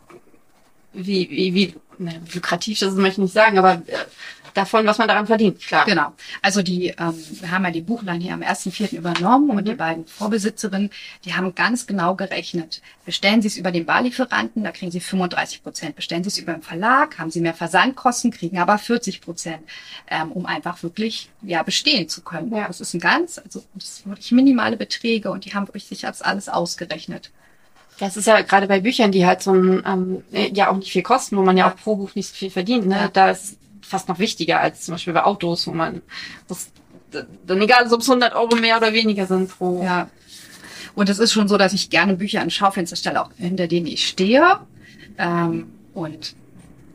wie, 0.98 1.30
wie, 1.30 1.54
wie 1.54 1.76
ne, 1.98 2.22
lukrativ 2.34 2.80
das 2.80 2.94
möchte 2.96 3.22
ich 3.22 3.26
nicht 3.26 3.34
sagen, 3.34 3.58
aber 3.58 3.74
äh, 3.88 4.06
davon, 4.54 4.88
was 4.88 4.98
man 4.98 5.08
daran 5.08 5.28
verdient, 5.28 5.60
klar. 5.60 5.86
Genau. 5.86 6.14
Also 6.42 6.64
die, 6.64 6.88
ähm, 6.88 7.14
wir 7.42 7.52
haben 7.52 7.64
ja 7.66 7.72
die 7.72 7.82
Buchlein 7.82 8.20
hier 8.20 8.34
am 8.34 8.42
1.4. 8.42 8.98
übernommen 8.98 9.52
und 9.52 9.58
Mhm. 9.58 9.66
die 9.66 9.76
beiden 9.76 10.08
Vorbesitzerinnen, 10.08 10.90
die 11.26 11.36
haben 11.36 11.54
ganz 11.54 11.86
genau 11.86 12.16
gerechnet. 12.16 12.82
Bestellen 13.06 13.42
Sie 13.44 13.48
es 13.50 13.58
über 13.58 13.72
den 13.72 13.86
Barlieferanten, 13.86 14.64
da 14.64 14.72
kriegen 14.72 14.92
Sie 14.92 15.00
35 15.00 15.62
Prozent. 15.62 15.96
Bestellen 15.96 16.24
Sie 16.24 16.30
es 16.30 16.38
über 16.40 16.54
den 16.54 16.64
Verlag, 16.64 17.20
haben 17.20 17.30
Sie 17.30 17.40
mehr 17.40 17.54
Versandkosten, 17.54 18.32
kriegen 18.32 18.58
aber 18.58 18.80
40 18.80 19.22
Prozent, 19.22 19.62
ähm, 20.10 20.32
um 20.32 20.46
einfach 20.48 20.82
wirklich 20.82 21.30
ja 21.44 21.62
bestehen 21.62 22.10
zu 22.10 22.22
können. 22.22 22.52
Ja. 22.56 22.68
Das 22.68 22.82
ist 22.82 22.96
ein 22.96 23.00
ganz, 23.00 23.38
also 23.38 23.64
das 23.76 23.98
sind 23.98 24.08
wirklich 24.10 24.32
minimale 24.32 24.76
Beträge 24.76 25.30
und 25.30 25.46
die 25.46 25.54
haben 25.54 25.68
wirklich 25.68 25.86
sich 25.86 26.08
als 26.08 26.24
alles 26.24 26.50
ausgerechnet. 26.50 27.32
Das 28.00 28.16
ist 28.16 28.28
ja 28.28 28.42
gerade 28.42 28.68
bei 28.68 28.80
Büchern, 28.80 29.12
die 29.12 29.26
halt 29.26 29.42
so 29.42 29.54
ein, 29.54 29.84
ähm, 29.86 30.24
äh, 30.32 30.52
ja 30.54 30.70
auch 30.70 30.78
nicht 30.78 30.92
viel 30.92 31.04
kosten, 31.04 31.38
wo 31.38 31.42
man 31.42 31.58
ja 31.58 31.70
auch 31.70 31.76
pro 31.76 31.96
Buch 31.96 32.14
nicht 32.16 32.30
so 32.30 32.36
viel 32.36 32.52
verdient. 32.52 32.88
Ne? 32.88 32.96
Ja. 32.96 33.08
Da 33.08 33.32
ist 33.32 33.58
fast 33.82 34.08
noch 34.08 34.20
wichtiger 34.20 34.60
als 34.60 34.82
zum 34.82 34.94
Beispiel 34.94 35.14
bei 35.14 35.24
Autos, 35.24 35.66
wo 35.68 35.72
man 35.72 36.02
das, 36.48 36.72
dann 37.12 37.62
egal, 37.62 37.92
ob 37.92 38.02
es 38.02 38.10
100 38.10 38.36
Euro 38.36 38.56
mehr 38.56 38.78
oder 38.78 38.94
weniger 38.94 39.26
sind 39.26 39.50
pro. 39.50 39.82
Ja. 39.84 40.10
Und 40.94 41.10
es 41.10 41.20
ist 41.20 41.32
schon 41.32 41.48
so, 41.48 41.58
dass 41.58 41.74
ich 41.74 41.90
gerne 41.90 42.16
Bücher 42.16 42.42
an 42.42 42.50
Schaufenster 42.50 42.96
stelle, 42.96 43.22
auch 43.22 43.32
hinter 43.38 43.68
denen 43.68 43.88
ich 43.88 44.08
stehe 44.08 44.60
ähm, 45.18 45.72
und 45.94 46.36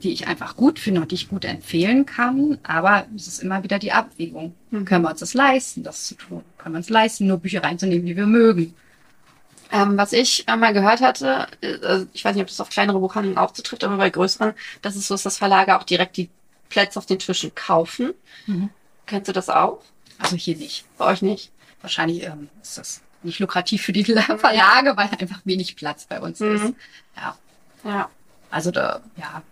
die 0.03 0.13
ich 0.13 0.27
einfach 0.27 0.57
gut 0.57 0.79
finde 0.79 1.01
und 1.01 1.11
die 1.13 1.15
ich 1.15 1.29
gut 1.29 1.45
empfehlen 1.45 2.05
kann. 2.07 2.59
Aber 2.65 3.07
es 3.15 3.29
ist 3.29 3.43
immer 3.43 3.63
wieder 3.63 3.79
die 3.79 3.93
Abwägung. 3.93 4.55
Mhm. 4.71 4.85
Können 4.85 5.05
wir 5.05 5.11
uns 5.11 5.21
das 5.21 5.35
leisten, 5.35 5.83
das 5.83 6.09
zu 6.09 6.17
tun? 6.17 6.43
Können 6.59 6.75
wir 6.75 6.79
uns 6.79 6.91
leisten, 6.91 7.27
nur 7.27 7.39
Bücher 7.39 7.63
reinzunehmen, 7.63 8.07
die 8.07 8.17
wir 8.17 8.27
mögen? 8.27 8.75
Ähm, 9.73 9.97
was 9.97 10.13
ich 10.13 10.45
mal 10.47 10.73
gehört 10.73 11.01
hatte, 11.01 11.47
äh, 11.63 11.79
also 11.85 12.07
ich 12.13 12.25
weiß 12.25 12.35
nicht, 12.35 12.43
ob 12.43 12.49
das 12.49 12.61
auf 12.61 12.69
kleinere 12.69 12.99
Buchhandlungen 13.01 13.39
auch 13.39 13.53
zutrifft, 13.53 13.83
aber 13.85 13.97
bei 13.97 14.11
größeren, 14.11 14.53
dass 14.83 14.97
es 14.97 15.09
so 15.09 15.15
ist, 15.15 15.25
dass 15.27 15.39
Verlage 15.39 15.79
auch 15.79 15.83
direkt 15.85 16.17
die 16.19 16.29
Plätze 16.69 16.99
auf 16.99 17.07
den 17.07 17.19
Tischen 17.19 17.55
kaufen. 17.55 18.13
Mhm. 18.47 18.71
Kennst 19.07 19.29
du 19.29 19.33
das 19.33 19.49
auch? 19.49 19.83
Also 20.19 20.37
hier 20.37 20.57
nicht. 20.57 20.85
Bei 20.99 21.07
euch 21.07 21.23
nicht? 21.23 21.51
Wahrscheinlich 21.81 22.23
ähm, 22.23 22.49
ist 22.63 22.79
das 22.79 23.01
nicht 23.23 23.39
lukrativ 23.39 23.83
für 23.83 23.93
die 23.93 24.05
Verlage, 24.37 24.97
weil 24.97 25.09
einfach 25.19 25.41
wenig 25.45 25.75
Platz 25.77 26.05
bei 26.05 26.21
uns 26.21 26.41
Mhm. 26.41 26.55
ist. 26.55 26.75
Ja. 27.17 27.37
Ja. 27.85 28.11
Also 28.51 28.71
da, 28.71 29.01
ja, 29.17 29.43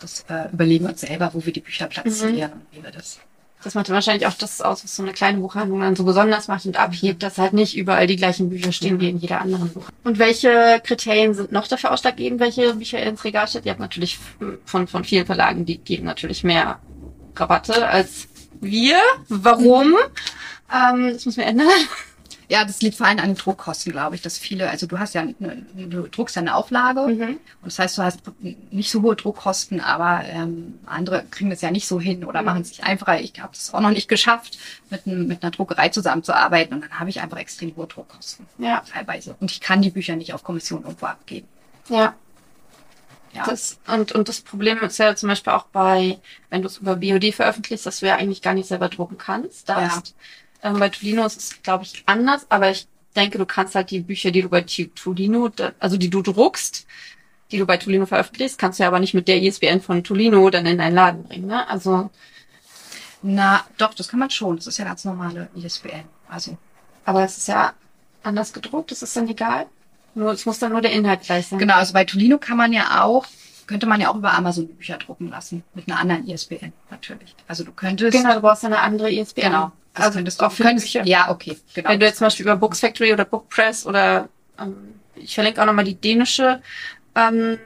das 0.00 0.24
äh, 0.28 0.48
überlegen 0.52 0.84
wir 0.86 0.90
uns 0.90 1.00
selber, 1.02 1.30
wo 1.32 1.44
wir 1.46 1.52
die 1.52 1.60
Bücher 1.60 1.86
platzieren 1.86 2.52
und 2.52 2.66
wie 2.72 2.82
wir 2.82 2.90
das. 2.90 3.20
Das 3.62 3.74
macht 3.74 3.88
wahrscheinlich 3.90 4.26
auch 4.26 4.34
das 4.34 4.60
aus, 4.60 4.82
was 4.82 4.96
so 4.96 5.02
eine 5.02 5.12
kleine 5.12 5.38
Buchhandlung 5.38 5.80
dann 5.80 5.96
so 5.96 6.04
besonders 6.04 6.48
macht 6.48 6.66
und 6.66 6.78
abhebt, 6.78 7.22
dass 7.22 7.38
halt 7.38 7.52
nicht 7.52 7.76
überall 7.76 8.06
die 8.06 8.16
gleichen 8.16 8.50
Bücher 8.50 8.72
stehen 8.72 9.00
wie 9.00 9.10
in 9.10 9.18
jeder 9.18 9.40
anderen 9.40 9.70
Buch. 9.70 9.84
Und 10.04 10.18
welche 10.18 10.80
Kriterien 10.84 11.34
sind 11.34 11.52
noch 11.52 11.68
dafür 11.68 11.92
ausschlaggebend, 11.92 12.40
welche 12.40 12.74
Bücher 12.74 12.98
ihr 12.98 13.06
ins 13.06 13.24
Regal 13.24 13.46
stellt? 13.46 13.66
Ihr 13.66 13.72
habt 13.72 13.80
natürlich 13.80 14.18
von, 14.64 14.88
von 14.88 15.04
vielen 15.04 15.26
Verlagen, 15.26 15.64
die 15.64 15.78
geben 15.78 16.04
natürlich 16.04 16.42
mehr 16.42 16.80
Rabatte 17.36 17.86
als 17.86 18.28
wir. 18.60 18.98
Warum? 19.28 19.94
Ähm, 20.72 21.12
das 21.12 21.26
müssen 21.26 21.38
wir 21.38 21.46
ändern. 21.46 21.68
Ja, 22.48 22.64
das 22.64 22.82
liegt 22.82 22.96
vor 22.96 23.06
allem 23.06 23.18
an 23.18 23.28
den 23.28 23.36
Druckkosten, 23.36 23.92
glaube 23.92 24.14
ich, 24.14 24.22
dass 24.22 24.36
viele, 24.38 24.68
also 24.68 24.86
du 24.86 24.98
hast 24.98 25.14
ja, 25.14 25.22
eine, 25.22 25.66
du 25.74 26.02
druckst 26.08 26.36
ja 26.36 26.42
eine 26.42 26.54
Auflage 26.54 27.00
Mhm. 27.08 27.28
und 27.28 27.40
das 27.64 27.78
heißt, 27.78 27.98
du 27.98 28.02
hast 28.02 28.20
nicht 28.70 28.90
so 28.90 29.02
hohe 29.02 29.16
Druckkosten, 29.16 29.80
aber 29.80 30.22
ähm, 30.26 30.78
andere 30.86 31.24
kriegen 31.30 31.50
das 31.50 31.60
ja 31.62 31.70
nicht 31.70 31.86
so 31.86 32.00
hin 32.00 32.24
oder 32.24 32.40
Mhm. 32.40 32.46
machen 32.46 32.62
es 32.62 32.68
sich 32.68 32.84
einfacher. 32.84 33.20
Ich 33.20 33.32
habe 33.40 33.52
das 33.54 33.72
auch 33.72 33.80
noch 33.80 33.90
nicht 33.90 34.08
geschafft, 34.08 34.58
mit, 34.90 35.06
einem, 35.06 35.26
mit 35.26 35.42
einer 35.42 35.50
Druckerei 35.50 35.88
zusammenzuarbeiten 35.88 36.74
und 36.74 36.82
dann 36.82 36.98
habe 37.00 37.10
ich 37.10 37.20
einfach 37.20 37.38
extrem 37.38 37.74
hohe 37.76 37.86
Druckkosten 37.86 38.46
Ja, 38.58 38.82
teilweise 38.90 39.34
und 39.40 39.50
ich 39.50 39.60
kann 39.60 39.80
die 39.82 39.90
Bücher 39.90 40.16
nicht 40.16 40.34
auf 40.34 40.42
Kommission 40.44 40.82
irgendwo 40.82 41.06
abgeben. 41.06 41.48
ja. 41.88 42.14
Ja, 43.34 43.44
Das, 43.46 43.78
und, 43.86 44.12
und 44.12 44.28
das 44.28 44.42
Problem 44.42 44.78
ist 44.80 44.98
ja 44.98 45.16
zum 45.16 45.30
Beispiel 45.30 45.54
auch 45.54 45.64
bei, 45.64 46.18
wenn 46.50 46.60
du 46.60 46.68
es 46.68 46.76
über 46.78 46.96
BOD 46.96 47.32
veröffentlichst, 47.32 47.86
dass 47.86 48.00
du 48.00 48.06
ja 48.06 48.16
eigentlich 48.16 48.42
gar 48.42 48.52
nicht 48.52 48.68
selber 48.68 48.90
drucken 48.90 49.16
kannst. 49.16 49.70
Da 49.70 49.80
Ja. 49.80 50.02
Ähm, 50.62 50.78
bei 50.78 50.88
Tolino 50.88 51.24
ist 51.24 51.38
es, 51.38 51.62
glaube 51.62 51.84
ich, 51.84 52.02
anders, 52.06 52.46
aber 52.48 52.70
ich 52.70 52.86
denke, 53.16 53.38
du 53.38 53.46
kannst 53.46 53.74
halt 53.74 53.90
die 53.90 54.00
Bücher, 54.00 54.30
die 54.30 54.42
du 54.42 54.48
bei 54.48 54.62
Tolino, 54.62 55.50
also 55.78 55.96
die 55.96 56.10
du 56.10 56.22
druckst, 56.22 56.86
die 57.50 57.58
du 57.58 57.66
bei 57.66 57.76
Tolino 57.76 58.06
veröffentlichst, 58.06 58.58
kannst 58.58 58.78
du 58.78 58.84
ja 58.84 58.88
aber 58.88 59.00
nicht 59.00 59.14
mit 59.14 59.28
der 59.28 59.42
ISBN 59.42 59.80
von 59.80 60.02
Tolino 60.02 60.48
dann 60.50 60.66
in 60.66 60.78
deinen 60.78 60.94
Laden 60.94 61.24
bringen. 61.24 61.46
Ne? 61.46 61.68
Also, 61.68 62.10
na 63.20 63.64
doch, 63.76 63.94
das 63.94 64.08
kann 64.08 64.20
man 64.20 64.30
schon. 64.30 64.56
Das 64.56 64.66
ist 64.66 64.78
ja 64.78 64.84
ganz 64.84 65.04
normale 65.04 65.48
ISBN. 65.54 66.04
Also 66.28 66.56
aber 67.04 67.24
es 67.24 67.36
ist 67.36 67.48
ja 67.48 67.74
anders 68.22 68.52
gedruckt, 68.52 68.90
das 68.90 69.02
ist 69.02 69.16
dann 69.16 69.28
egal. 69.28 69.66
Nur, 70.14 70.32
es 70.32 70.46
muss 70.46 70.58
dann 70.58 70.72
nur 70.72 70.80
der 70.80 70.92
Inhalt 70.92 71.22
gleich 71.22 71.48
sein. 71.48 71.58
genau, 71.58 71.74
also 71.74 71.92
bei 71.92 72.04
Tolino 72.04 72.38
kann 72.38 72.56
man 72.56 72.72
ja 72.72 73.04
auch 73.04 73.26
könnte 73.66 73.86
man 73.86 74.00
ja 74.00 74.10
auch 74.10 74.16
über 74.16 74.34
Amazon 74.34 74.66
die 74.66 74.72
Bücher 74.72 74.98
drucken 74.98 75.30
lassen 75.30 75.62
mit 75.72 75.88
einer 75.88 75.98
anderen 75.98 76.26
ISBN 76.26 76.72
natürlich. 76.90 77.34
Also 77.46 77.64
du 77.64 77.72
könntest 77.72 78.12
Genau, 78.12 78.34
du 78.34 78.40
brauchst 78.40 78.64
eine 78.64 78.80
andere 78.80 79.10
ISBN. 79.10 79.44
Genau. 79.44 79.72
Das 79.94 80.06
Also 80.06 80.16
könntest 80.18 80.40
du 80.40 80.46
auch 80.46 80.52
für 80.52 80.62
könntest, 80.64 80.92
Bücher. 80.92 81.06
Ja, 81.06 81.30
okay. 81.30 81.56
Genau. 81.74 81.90
Wenn 81.90 82.00
du 82.00 82.06
jetzt 82.06 82.18
zum 82.18 82.26
Beispiel 82.26 82.46
über 82.46 82.56
Books 82.56 82.80
Factory 82.80 83.12
oder 83.12 83.24
Book 83.24 83.48
Press 83.48 83.86
oder 83.86 84.28
ähm, 84.58 84.94
ich 85.16 85.34
verlinke 85.34 85.60
auch 85.60 85.66
nochmal 85.66 85.84
die 85.84 85.94
dänische 85.94 86.62
ähm, 87.14 87.58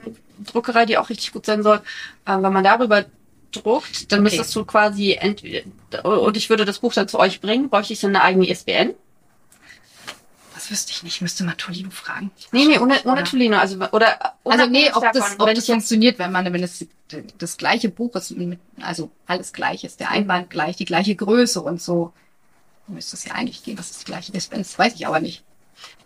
Druckerei, 0.45 0.87
die 0.87 0.99
auch 0.99 1.09
richtig 1.09 1.33
gut 1.33 1.47
sein 1.47 1.63
soll, 1.63 1.81
ähm, 2.27 2.43
wenn 2.43 2.53
man 2.53 2.65
darüber 2.65 3.05
druckt, 3.53 4.11
dann 4.13 4.19
Okay. 4.21 4.25
müsstest 4.25 4.55
du 4.57 4.65
quasi 4.65 5.13
entweder, 5.19 5.65
und 6.05 6.37
ich 6.37 6.51
würde 6.51 6.65
das 6.65 6.81
Buch 6.81 6.93
dann 6.93 7.09
zu 7.09 7.19
euch 7.19 7.41
bringen, 7.41 7.71
bräuchte 7.71 7.93
ich 7.93 8.01
dann 8.01 8.15
eine 8.17 8.25
eigene 8.25 8.49
ISBN. 8.51 8.95
Das 10.67 10.73
wüsste 10.73 10.91
ich 10.91 11.05
nicht. 11.05 11.21
Müsste 11.23 11.45
mal 11.45 11.55
Tolino 11.55 11.91
fragen. 11.91 12.33
Nee, 12.51 12.65
nee, 12.65 12.79
ohne, 12.79 13.01
ohne? 13.05 13.23
Tolino, 13.23 13.57
also, 13.57 13.77
oder, 13.93 14.35
Also 14.45 14.67
nee, 14.67 14.91
ob 14.93 15.03
das, 15.03 15.13
davon, 15.13 15.41
ob 15.41 15.47
das 15.47 15.51
ich 15.51 15.55
jetzt, 15.55 15.67
funktioniert, 15.69 16.19
wenn 16.19 16.33
man, 16.33 16.53
wenn 16.53 16.63
es 16.63 16.85
das 17.39 17.57
gleiche 17.57 17.89
Buch 17.89 18.17
ist, 18.17 18.35
also 18.81 19.13
alles 19.27 19.53
gleich 19.53 19.85
ist, 19.85 20.01
der 20.01 20.11
Einband 20.11 20.51
gleich, 20.51 20.75
die 20.77 20.85
gleiche 20.85 21.15
Größe 21.15 21.63
und 21.63 21.81
so, 21.81 22.13
müsste 22.89 23.15
es 23.15 23.25
ja 23.25 23.35
eigentlich 23.35 23.63
gehen, 23.63 23.77
dass 23.77 23.93
es 23.93 23.99
die 23.99 24.07
gleiche 24.07 24.33
ist. 24.33 24.53
Das 24.53 24.77
weiß 24.77 24.95
ich 24.95 25.07
aber 25.07 25.21
nicht. 25.21 25.45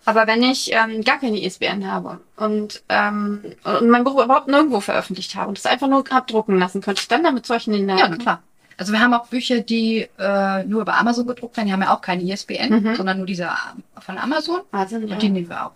aber 0.05 0.27
wenn 0.27 0.43
ich 0.43 0.71
ähm, 0.71 1.03
gar 1.03 1.19
keine 1.19 1.41
ISBN 1.41 1.91
habe 1.91 2.19
und, 2.35 2.83
ähm, 2.89 3.43
und 3.63 3.89
mein 3.89 4.03
Buch 4.03 4.23
überhaupt 4.23 4.47
nirgendwo 4.47 4.79
veröffentlicht 4.79 5.33
habe 5.33 5.49
und 5.49 5.57
es 5.57 5.65
einfach 5.65 5.87
nur 5.87 6.03
hab 6.11 6.27
drucken 6.27 6.59
lassen, 6.59 6.81
könnte 6.81 7.01
ich 7.01 7.07
dann 7.07 7.23
damit 7.23 7.47
solchen 7.47 7.73
in 7.73 7.87
der 7.87 7.97
Ja, 7.97 8.15
klar. 8.15 8.43
Also 8.77 8.93
wir 8.93 8.99
haben 8.99 9.13
auch 9.13 9.27
Bücher, 9.27 9.59
die 9.61 10.07
äh, 10.17 10.63
nur 10.63 10.81
über 10.81 10.97
Amazon 10.97 11.27
gedruckt 11.27 11.57
werden. 11.57 11.67
Die 11.67 11.73
haben 11.73 11.81
ja 11.81 11.93
auch 11.93 12.01
keine 12.01 12.23
ISBN, 12.23 12.69
Mhm. 12.83 12.95
sondern 12.95 13.17
nur 13.17 13.25
diese 13.27 13.43
äh, 13.43 14.01
von 14.01 14.17
Amazon. 14.17 14.61
Also, 14.71 14.97
ja. 14.97 15.13
Und 15.13 15.21
die 15.21 15.29
nehmen 15.29 15.49
wir 15.49 15.65
auch. 15.67 15.71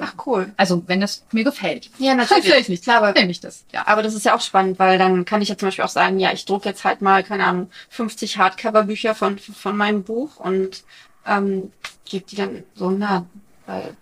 Ach 0.00 0.14
cool. 0.26 0.50
Also 0.56 0.82
wenn 0.86 1.00
das 1.02 1.22
mir 1.32 1.44
gefällt. 1.44 1.90
Ja, 1.98 2.14
Natürlich 2.16 2.68
nicht. 2.70 2.82
Klar, 2.82 2.98
aber 3.02 3.12
Nehme 3.12 3.30
ich 3.30 3.40
das. 3.40 3.64
Ja. 3.72 3.86
Aber 3.86 4.02
das 4.02 4.14
ist 4.14 4.24
ja 4.24 4.34
auch 4.34 4.40
spannend, 4.40 4.78
weil 4.78 4.96
dann 4.98 5.24
kann 5.26 5.42
ich 5.42 5.48
ja 5.50 5.58
zum 5.58 5.68
Beispiel 5.68 5.84
auch 5.84 5.88
sagen, 5.90 6.18
ja, 6.18 6.32
ich 6.32 6.44
drucke 6.46 6.68
jetzt 6.68 6.84
halt 6.84 7.02
mal, 7.02 7.22
keine 7.22 7.44
Ahnung, 7.44 7.70
50 7.90 8.38
Hardcover-Bücher 8.38 9.14
von, 9.14 9.38
von 9.38 9.76
meinem 9.76 10.02
Buch 10.02 10.36
und 10.38 10.82
ähm, 11.26 11.70
gebe 12.06 12.24
die 12.26 12.36
dann 12.36 12.62
so 12.74 12.90
nah. 12.90 13.26
Weil, 13.66 13.94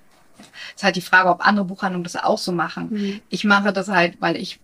Ist 0.77 0.85
halt 0.85 0.95
die 0.97 1.01
Frage, 1.01 1.29
ob 1.29 1.45
andere 1.45 1.65
Buchhandlungen 1.65 2.05
das 2.05 2.15
auch 2.17 2.39
so 2.39 2.53
machen. 2.53 2.89
Mhm. 2.91 3.21
Ich 3.29 3.43
mache 3.45 3.73
das 3.73 3.89
halt, 3.89 4.17
weil 4.21 4.37
ich 4.37 4.61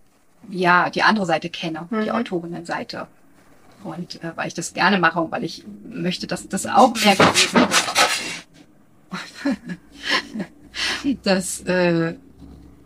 ja 0.49 0.89
die 0.89 1.03
andere 1.03 1.25
Seite 1.25 1.49
kenne, 1.49 1.87
die 1.91 1.95
Mhm. 2.09 2.09
Autorinnenseite. 2.09 3.07
Und 3.83 4.23
äh, 4.23 4.31
weil 4.35 4.47
ich 4.47 4.53
das 4.53 4.73
gerne 4.73 4.99
mache 4.99 5.19
und 5.19 5.31
weil 5.31 5.43
ich 5.43 5.63
möchte, 5.87 6.27
dass 6.27 6.47
das 6.47 6.65
auch 6.65 6.93
mehr 6.95 7.15
gelesen 7.15 7.53
wird. 7.53 7.69
dass 11.23 11.61
äh, 11.61 12.15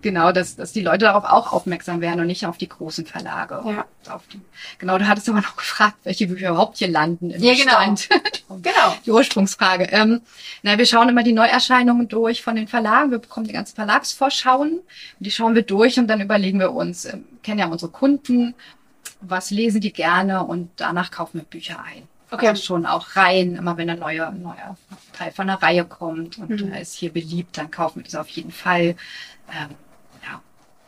genau, 0.01 0.31
dass, 0.31 0.55
dass 0.55 0.73
die 0.73 0.81
Leute 0.81 1.05
darauf 1.05 1.23
auch 1.23 1.53
aufmerksam 1.53 2.01
werden 2.01 2.19
und 2.19 2.27
nicht 2.27 2.45
auf 2.45 2.57
die 2.57 2.67
großen 2.67 3.05
Verlage. 3.05 3.61
Ja. 3.65 3.85
Auf 4.13 4.23
die, 4.27 4.41
genau, 4.79 4.97
du 4.97 5.07
hattest 5.07 5.29
aber 5.29 5.41
noch 5.41 5.55
gefragt, 5.55 5.97
welche 6.03 6.27
Bücher 6.27 6.49
überhaupt 6.49 6.77
hier 6.77 6.89
landen 6.89 7.31
im 7.31 7.41
Ja, 7.41 7.53
genau. 7.53 7.91
Bestand. 7.91 8.09
Genau. 8.61 8.95
Die 9.05 9.11
Ursprungsfrage. 9.11 9.85
Ähm, 9.91 10.21
na, 10.61 10.77
wir 10.77 10.85
schauen 10.85 11.07
immer 11.07 11.23
die 11.23 11.31
Neuerscheinungen 11.31 12.09
durch 12.09 12.41
von 12.43 12.57
den 12.57 12.67
Verlagen. 12.67 13.11
Wir 13.11 13.19
bekommen 13.19 13.47
die 13.47 13.53
ganzen 13.53 13.75
Verlagsvorschauen. 13.75 14.71
Und 14.73 14.83
die 15.19 15.31
schauen 15.31 15.55
wir 15.55 15.61
durch 15.61 15.97
und 15.97 16.07
dann 16.07 16.19
überlegen 16.19 16.59
wir 16.59 16.73
uns, 16.73 17.05
ähm, 17.05 17.23
kennen 17.43 17.59
ja 17.59 17.67
unsere 17.67 17.91
Kunden, 17.91 18.53
was 19.21 19.51
lesen 19.51 19.81
die 19.81 19.93
gerne 19.93 20.43
und 20.43 20.69
danach 20.77 21.11
kaufen 21.11 21.39
wir 21.39 21.43
Bücher 21.45 21.79
ein. 21.83 22.07
Okay. 22.31 22.47
Also 22.47 22.61
schon 22.63 22.85
auch 22.85 23.15
Reihen, 23.15 23.55
immer 23.57 23.75
wenn 23.77 23.89
ein 23.89 23.99
neuer, 23.99 24.31
neuer 24.31 24.77
Teil 25.13 25.31
von 25.31 25.49
einer 25.49 25.61
Reihe 25.61 25.83
kommt 25.85 26.37
und 26.37 26.49
Mhm. 26.49 26.71
er 26.71 26.81
ist 26.81 26.93
hier 26.93 27.11
beliebt, 27.11 27.57
dann 27.57 27.69
kaufen 27.69 27.97
wir 27.99 28.03
das 28.05 28.15
auf 28.15 28.29
jeden 28.29 28.51
Fall. 28.51 28.95
Ähm, 29.51 29.69
ja. 30.23 30.41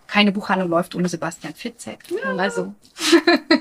Keine 0.08 0.32
Buchhandlung 0.32 0.70
läuft 0.70 0.96
ohne 0.96 1.10
Sebastian 1.10 1.54
Fitzek. 1.54 2.00
Also, 2.38 2.74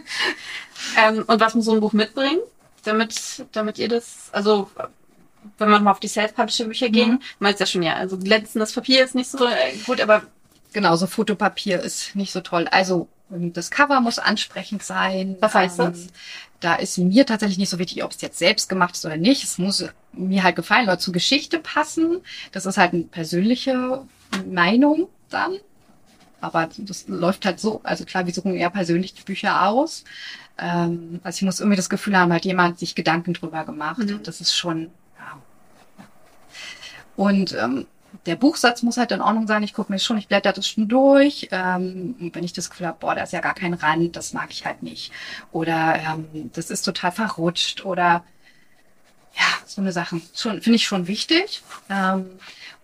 Ähm, 0.98 1.24
und 1.26 1.40
was 1.40 1.54
muss 1.54 1.64
so 1.64 1.72
ein 1.74 1.80
Buch 1.80 1.92
mitbringen, 1.92 2.40
damit, 2.84 3.46
damit 3.52 3.78
ihr 3.78 3.88
das, 3.88 4.28
also 4.32 4.70
wenn 5.58 5.70
man 5.70 5.82
mal 5.84 5.90
auf 5.92 6.00
die 6.00 6.08
Self-Publisher-Bücher 6.08 6.88
gehen, 6.88 7.12
Mhm. 7.12 7.20
meinst 7.38 7.60
ja 7.60 7.66
schon 7.66 7.82
ja, 7.82 7.94
also 7.94 8.18
glänzendes 8.18 8.72
Papier 8.72 9.04
ist 9.04 9.14
nicht 9.14 9.30
so 9.30 9.46
äh, 9.46 9.76
gut, 9.86 10.00
aber 10.00 10.22
Genau, 10.74 10.96
so 10.96 11.06
Fotopapier 11.06 11.80
ist 11.82 12.16
nicht 12.16 12.32
so 12.32 12.40
toll. 12.40 12.66
Also 12.70 13.06
das 13.52 13.70
Cover 13.70 14.00
muss 14.00 14.18
ansprechend 14.18 14.82
sein. 14.82 15.36
Was 15.40 15.54
heißt 15.54 15.78
Ähm, 15.80 15.92
das? 15.92 16.06
Da 16.60 16.74
ist 16.76 16.96
mir 16.98 17.26
tatsächlich 17.26 17.58
nicht 17.58 17.70
so 17.70 17.78
wichtig, 17.78 18.04
ob 18.04 18.12
es 18.12 18.20
jetzt 18.20 18.38
selbst 18.38 18.68
gemacht 18.68 18.94
ist 18.94 19.04
oder 19.04 19.16
nicht. 19.16 19.42
Es 19.42 19.58
muss 19.58 19.84
mir 20.12 20.44
halt 20.44 20.54
gefallen 20.54 20.84
oder 20.84 20.98
zur 20.98 21.12
Geschichte 21.12 21.58
passen. 21.58 22.20
Das 22.52 22.66
ist 22.66 22.76
halt 22.76 22.92
eine 22.92 23.04
persönliche 23.04 24.02
Meinung 24.46 25.08
dann. 25.28 25.56
Aber 26.40 26.68
das 26.76 27.08
läuft 27.08 27.46
halt 27.46 27.58
so. 27.58 27.80
Also 27.84 28.04
klar, 28.04 28.26
wir 28.26 28.34
suchen 28.34 28.54
eher 28.54 28.70
persönlich 28.70 29.14
die 29.14 29.22
Bücher 29.22 29.66
aus. 29.66 30.04
Ähm, 30.58 31.20
also 31.22 31.36
ich 31.36 31.42
muss 31.42 31.60
irgendwie 31.60 31.76
das 31.76 31.90
Gefühl 31.90 32.16
haben, 32.16 32.32
hat 32.32 32.44
jemand 32.44 32.78
sich 32.78 32.94
Gedanken 32.94 33.34
drüber 33.34 33.64
gemacht. 33.64 33.98
Mhm. 33.98 34.16
Und 34.16 34.28
das 34.28 34.40
ist 34.40 34.54
schon, 34.54 34.90
ja. 35.18 35.40
Und 37.16 37.56
ähm, 37.60 37.86
der 38.26 38.36
Buchsatz 38.36 38.82
muss 38.82 38.96
halt 38.96 39.12
in 39.12 39.20
Ordnung 39.22 39.46
sein. 39.46 39.62
Ich 39.62 39.74
gucke 39.74 39.90
mir 39.92 39.98
schon, 39.98 40.18
ich 40.18 40.28
blätter 40.28 40.52
das 40.52 40.68
schon 40.68 40.88
durch. 40.88 41.48
Ähm, 41.50 42.14
wenn 42.32 42.44
ich 42.44 42.52
das 42.52 42.70
Gefühl 42.70 42.86
habe, 42.88 42.98
boah, 43.00 43.14
da 43.14 43.22
ist 43.22 43.32
ja 43.32 43.40
gar 43.40 43.54
kein 43.54 43.74
Rand, 43.74 44.16
das 44.16 44.32
mag 44.32 44.50
ich 44.50 44.64
halt 44.66 44.82
nicht. 44.82 45.12
Oder 45.50 45.96
ähm, 45.96 46.50
das 46.54 46.70
ist 46.70 46.82
total 46.82 47.12
verrutscht 47.12 47.84
oder 47.84 48.24
ja, 49.34 49.44
so 49.66 49.80
eine 49.80 49.92
Sachen. 49.92 50.22
Schon, 50.34 50.60
finde 50.60 50.76
ich 50.76 50.84
schon 50.86 51.06
wichtig. 51.06 51.62
Ähm, 51.88 52.26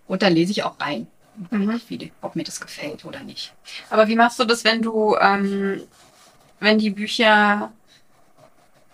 und 0.07 0.21
dann 0.23 0.33
lese 0.33 0.51
ich 0.51 0.63
auch 0.63 0.79
rein, 0.79 1.07
Mhm. 1.51 1.79
wie, 1.87 2.11
ob 2.21 2.35
mir 2.35 2.43
das 2.43 2.59
gefällt 2.59 3.05
oder 3.05 3.21
nicht. 3.21 3.53
Aber 3.89 4.09
wie 4.09 4.15
machst 4.17 4.39
du 4.39 4.43
das, 4.43 4.65
wenn 4.65 4.81
du, 4.81 5.15
ähm, 5.21 5.83
wenn 6.59 6.79
die 6.79 6.89
Bücher, 6.89 7.71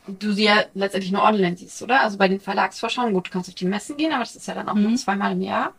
du 0.07 0.31
sie 0.33 0.43
ja 0.43 0.63
letztendlich 0.75 1.11
nur 1.11 1.23
online 1.23 1.57
siehst, 1.57 1.81
oder? 1.81 2.01
Also 2.01 2.17
bei 2.19 2.27
den 2.27 2.39
Verlagsvorschauen, 2.39 3.13
gut, 3.13 3.27
du 3.27 3.31
kannst 3.31 3.49
auf 3.49 3.55
die 3.55 3.65
Messen 3.65 3.97
gehen, 3.97 4.11
aber 4.11 4.19
das 4.23 4.35
ist 4.35 4.47
ja 4.47 4.53
dann 4.53 4.69
auch 4.69 4.75
Mhm. 4.75 4.83
nur 4.83 4.95
zweimal 4.95 5.31
im 5.31 5.41
Jahr, 5.41 5.73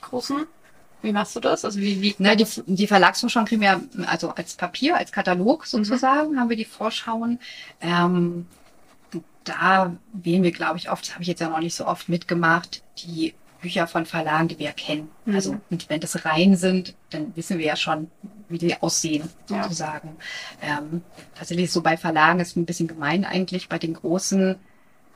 großen. 0.00 0.46
Wie 1.02 1.12
machst 1.12 1.36
du 1.36 1.40
das? 1.40 1.64
Also 1.64 1.80
wie, 1.80 2.00
wie, 2.00 2.14
Na, 2.18 2.34
die, 2.34 2.46
die 2.66 2.86
Verlagsvorschauen 2.86 3.44
kriegen 3.46 3.60
wir 3.60 3.80
also 4.06 4.30
als 4.30 4.54
Papier, 4.54 4.96
als 4.96 5.12
Katalog 5.12 5.66
sozusagen, 5.66 6.40
haben 6.40 6.48
wir 6.48 6.56
die 6.56 6.64
Vorschauen. 6.64 7.38
Ähm, 7.82 8.46
da 9.44 9.94
wählen 10.14 10.42
wir, 10.42 10.52
glaube 10.52 10.78
ich, 10.78 10.90
oft, 10.90 11.06
das 11.06 11.12
habe 11.12 11.22
ich 11.22 11.28
jetzt 11.28 11.40
ja 11.40 11.50
noch 11.50 11.60
nicht 11.60 11.74
so 11.74 11.86
oft 11.86 12.08
mitgemacht, 12.08 12.82
die 13.04 13.34
Bücher 13.60 13.86
von 13.86 14.06
Verlagen, 14.06 14.48
die 14.48 14.58
wir 14.58 14.72
kennen. 14.72 15.10
Mhm. 15.24 15.34
Also 15.34 15.56
und 15.70 15.88
wenn 15.88 16.00
das 16.00 16.24
rein 16.24 16.56
sind, 16.56 16.94
dann 17.10 17.34
wissen 17.36 17.58
wir 17.58 17.66
ja 17.66 17.76
schon, 17.76 18.10
wie 18.48 18.58
die 18.58 18.80
aussehen, 18.82 19.28
Ja. 19.48 19.62
sozusagen. 19.62 20.16
Ähm, 20.60 21.02
tatsächlich 21.34 21.70
so 21.70 21.82
bei 21.82 21.96
Verlagen 21.96 22.40
ist 22.40 22.56
ein 22.56 22.66
bisschen 22.66 22.88
gemein 22.88 23.24
eigentlich, 23.24 23.68
bei 23.68 23.78
den 23.78 23.94
großen, 23.94 24.56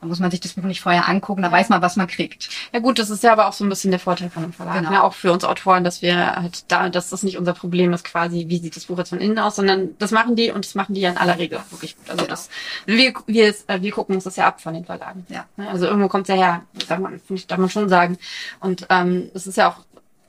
da 0.01 0.07
muss 0.07 0.19
man 0.19 0.31
sich 0.31 0.39
das 0.39 0.53
Buch 0.53 0.63
nicht 0.63 0.81
vorher 0.81 1.09
angucken, 1.09 1.41
da 1.41 1.51
weiß 1.51 1.69
man, 1.69 1.81
was 1.81 1.95
man 1.95 2.07
kriegt. 2.07 2.49
Ja 2.71 2.79
gut, 2.79 2.99
das 2.99 3.09
ist 3.09 3.23
ja 3.23 3.31
aber 3.31 3.47
auch 3.47 3.53
so 3.53 3.65
ein 3.65 3.69
bisschen 3.69 3.91
der 3.91 3.99
Vorteil 3.99 4.29
von 4.29 4.43
einem 4.43 4.53
Verlag. 4.53 4.77
Genau. 4.79 4.91
Ne? 4.91 5.03
Auch 5.03 5.13
für 5.13 5.31
uns 5.31 5.43
Autoren, 5.43 5.83
dass 5.83 6.01
wir 6.01 6.35
halt 6.35 6.71
da, 6.71 6.89
dass 6.89 7.09
das 7.09 7.23
nicht 7.23 7.37
unser 7.37 7.53
Problem 7.53 7.91
ist 7.93 8.05
quasi, 8.05 8.45
wie 8.47 8.59
sieht 8.59 8.75
das 8.75 8.85
Buch 8.85 8.97
jetzt 8.97 9.09
von 9.09 9.19
innen 9.19 9.39
aus, 9.39 9.57
sondern 9.57 9.97
das 9.99 10.11
machen 10.11 10.35
die 10.35 10.51
und 10.51 10.65
das 10.65 10.75
machen 10.75 10.95
die 10.95 11.01
ja 11.01 11.09
in 11.09 11.17
aller 11.17 11.37
Regel 11.37 11.59
wirklich 11.71 11.95
gut. 11.97 12.09
Also 12.09 12.19
Genau. 12.23 12.29
das, 12.29 12.49
wir, 12.85 13.13
wir, 13.27 13.55
äh, 13.67 13.81
wir 13.81 13.91
gucken 13.91 14.15
uns 14.15 14.23
das 14.23 14.35
ja 14.35 14.47
ab 14.47 14.61
von 14.61 14.73
den 14.73 14.85
Verlagen. 14.85 15.25
Ja. 15.29 15.45
Ne? 15.57 15.69
Also 15.69 15.85
irgendwo 15.85 16.07
kommt's 16.07 16.29
ja 16.29 16.35
her, 16.35 16.61
darf 16.87 16.99
man, 16.99 17.19
darf 17.47 17.57
man 17.57 17.69
schon 17.69 17.89
sagen. 17.89 18.17
Und 18.59 18.85
ähm, 18.89 19.29
es 19.33 19.47
ist 19.47 19.57
ja 19.57 19.69
auch, 19.69 19.85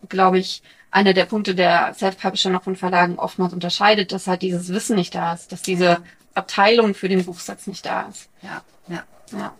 glaube 0.09 0.39
ich, 0.39 0.63
einer 0.91 1.13
der 1.13 1.25
Punkte, 1.27 1.55
der 1.55 1.95
Self-Publisher 1.95 2.51
noch 2.51 2.65
von 2.65 2.77
Verlagen 2.77 3.19
oftmals 3.19 3.53
unterscheidet, 3.53 4.13
dass 4.13 4.27
halt 4.27 4.43
dieses 4.43 4.69
Wissen 4.71 4.97
nicht 4.97 5.15
da 5.15 5.35
ist, 5.35 5.53
dass 5.53 5.63
diese 5.63 5.99
Abteilung 6.35 6.95
für 6.95 7.09
den 7.09 7.25
Buchsatz 7.25 7.67
nicht 7.67 7.87
da 7.87 8.03
ist. 8.03 8.29
Ja, 8.43 8.63
ja. 8.89 9.05
Ja. 9.33 9.55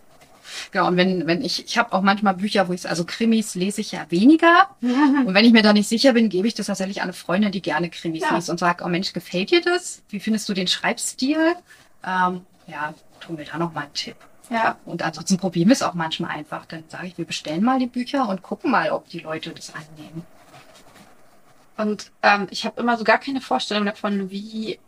Genau, 0.71 0.87
und 0.87 0.97
wenn, 0.97 1.27
wenn 1.27 1.41
ich, 1.43 1.65
ich 1.65 1.77
habe 1.77 1.93
auch 1.93 2.01
manchmal 2.01 2.33
Bücher, 2.33 2.67
wo 2.67 2.73
ich, 2.73 2.87
also 2.89 3.05
Krimis 3.05 3.55
lese 3.55 3.79
ich 3.81 3.93
ja 3.93 4.05
weniger. 4.09 4.67
Und 4.81 5.33
wenn 5.33 5.45
ich 5.45 5.53
mir 5.53 5.61
da 5.63 5.71
nicht 5.71 5.87
sicher 5.87 6.11
bin, 6.13 6.27
gebe 6.27 6.45
ich 6.47 6.53
das 6.53 6.65
tatsächlich 6.65 6.97
an 6.99 7.03
eine 7.03 7.13
Freundin, 7.13 7.51
die 7.53 7.61
gerne 7.61 7.89
Krimis 7.89 8.23
Ja. 8.23 8.35
liest 8.35 8.49
und 8.49 8.59
sage, 8.59 8.83
oh 8.83 8.89
Mensch, 8.89 9.13
gefällt 9.13 9.51
dir 9.51 9.61
das? 9.61 10.01
Wie 10.09 10.19
findest 10.19 10.49
du 10.49 10.53
den 10.53 10.67
Schreibstil? 10.67 11.55
Ähm, 12.05 12.41
ja, 12.67 12.93
tu 13.21 13.31
mir 13.33 13.45
da 13.45 13.57
noch 13.57 13.73
mal 13.73 13.81
einen 13.83 13.93
Tipp. 13.93 14.17
ja. 14.49 14.77
Und 14.85 15.03
ansonsten 15.03 15.37
probieren 15.37 15.69
wir 15.69 15.73
es 15.73 15.83
auch 15.83 15.93
manchmal 15.93 16.31
einfach. 16.31 16.65
Dann 16.65 16.83
sage 16.89 17.07
ich, 17.07 17.17
wir 17.17 17.25
bestellen 17.25 17.63
mal 17.63 17.79
die 17.79 17.87
Bücher 17.87 18.27
und 18.27 18.41
gucken 18.41 18.71
mal, 18.71 18.91
ob 18.91 19.07
die 19.07 19.19
Leute 19.19 19.51
das 19.51 19.71
annehmen. 19.73 20.25
Und 21.77 22.11
ähm, 22.23 22.47
ich 22.51 22.65
habe 22.65 22.79
immer 22.81 22.97
so 22.97 23.03
gar 23.03 23.17
keine 23.19 23.39
Vorstellung 23.41 23.85
davon, 23.85 24.29
wie, 24.29 24.79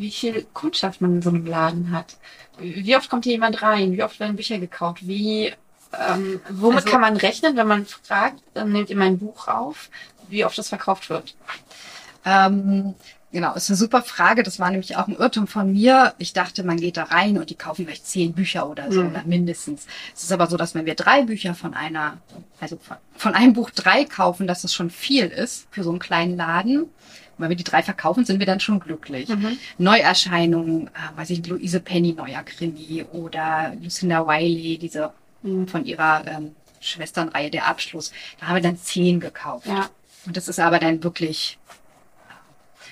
wie 0.00 0.10
viel 0.10 0.46
Kundschaft 0.52 1.00
man 1.00 1.16
in 1.16 1.22
so 1.22 1.30
einem 1.30 1.46
Laden 1.46 1.90
hat. 1.92 2.16
Wie 2.58 2.96
oft 2.96 3.08
kommt 3.10 3.24
hier 3.24 3.32
jemand 3.34 3.62
rein? 3.62 3.92
Wie 3.92 4.02
oft 4.02 4.18
werden 4.20 4.36
Bücher 4.36 4.58
gekauft? 4.58 5.06
Wie, 5.06 5.52
ähm, 5.98 6.40
womit 6.50 6.78
Also- 6.78 6.90
kann 6.90 7.00
man 7.00 7.16
rechnen, 7.16 7.56
wenn 7.56 7.66
man 7.66 7.86
fragt, 7.86 8.40
dann 8.54 8.72
nehmt 8.72 8.90
ihr 8.90 8.96
mein 8.96 9.18
Buch 9.18 9.48
auf, 9.48 9.90
wie 10.28 10.44
oft 10.44 10.56
das 10.58 10.68
verkauft 10.70 11.10
wird? 11.10 11.34
Ähm, 12.24 12.94
genau, 13.32 13.54
ist 13.54 13.70
eine 13.70 13.76
super 13.76 14.02
Frage. 14.02 14.42
Das 14.42 14.58
war 14.58 14.70
nämlich 14.70 14.96
auch 14.96 15.06
ein 15.06 15.14
Irrtum 15.16 15.46
von 15.46 15.72
mir. 15.72 16.14
Ich 16.18 16.32
dachte, 16.32 16.64
man 16.64 16.76
geht 16.78 16.96
da 16.96 17.04
rein 17.04 17.38
und 17.38 17.50
die 17.50 17.54
kaufen 17.54 17.84
vielleicht 17.84 18.06
zehn 18.06 18.32
Bücher 18.32 18.68
oder 18.68 18.90
so, 18.90 19.02
Mhm. 19.02 19.10
oder 19.10 19.22
mindestens. 19.24 19.86
Es 20.14 20.24
ist 20.24 20.32
aber 20.32 20.46
so, 20.48 20.56
dass 20.56 20.74
wenn 20.74 20.86
wir 20.86 20.94
drei 20.96 21.22
Bücher 21.22 21.54
von 21.54 21.74
einer, 21.74 22.18
also 22.60 22.76
von, 22.82 22.96
von 23.16 23.34
einem 23.34 23.52
Buch 23.52 23.70
drei 23.70 24.04
kaufen, 24.04 24.46
dass 24.46 24.62
das 24.62 24.74
schon 24.74 24.90
viel 24.90 25.26
ist 25.26 25.68
für 25.70 25.84
so 25.84 25.90
einen 25.90 25.98
kleinen 26.00 26.36
Laden. 26.36 26.86
Wenn 27.38 27.48
wir 27.50 27.56
die 27.56 27.64
drei 27.64 27.82
verkaufen, 27.82 28.24
sind 28.24 28.38
wir 28.38 28.46
dann 28.46 28.60
schon 28.60 28.80
glücklich. 28.80 29.28
Mhm. 29.28 29.58
Neuerscheinungen, 29.78 30.86
äh, 30.88 31.18
weiß 31.18 31.30
ich, 31.30 31.46
Louise 31.46 31.80
Penny, 31.80 32.12
neuer 32.12 32.42
Krimi 32.42 33.04
oder 33.12 33.74
Lucinda 33.80 34.26
Wiley, 34.26 34.78
diese 34.78 35.12
Mhm. 35.42 35.68
von 35.68 35.84
ihrer 35.84 36.26
ähm, 36.26 36.54
Schwesternreihe 36.80 37.50
Der 37.50 37.66
Abschluss. 37.66 38.12
Da 38.40 38.48
haben 38.48 38.56
wir 38.56 38.62
dann 38.62 38.78
zehn 38.78 39.20
gekauft. 39.20 39.66
Ja. 39.66 39.88
Und 40.26 40.36
das 40.36 40.48
ist 40.48 40.58
aber 40.58 40.78
dann 40.78 41.02
wirklich. 41.02 41.58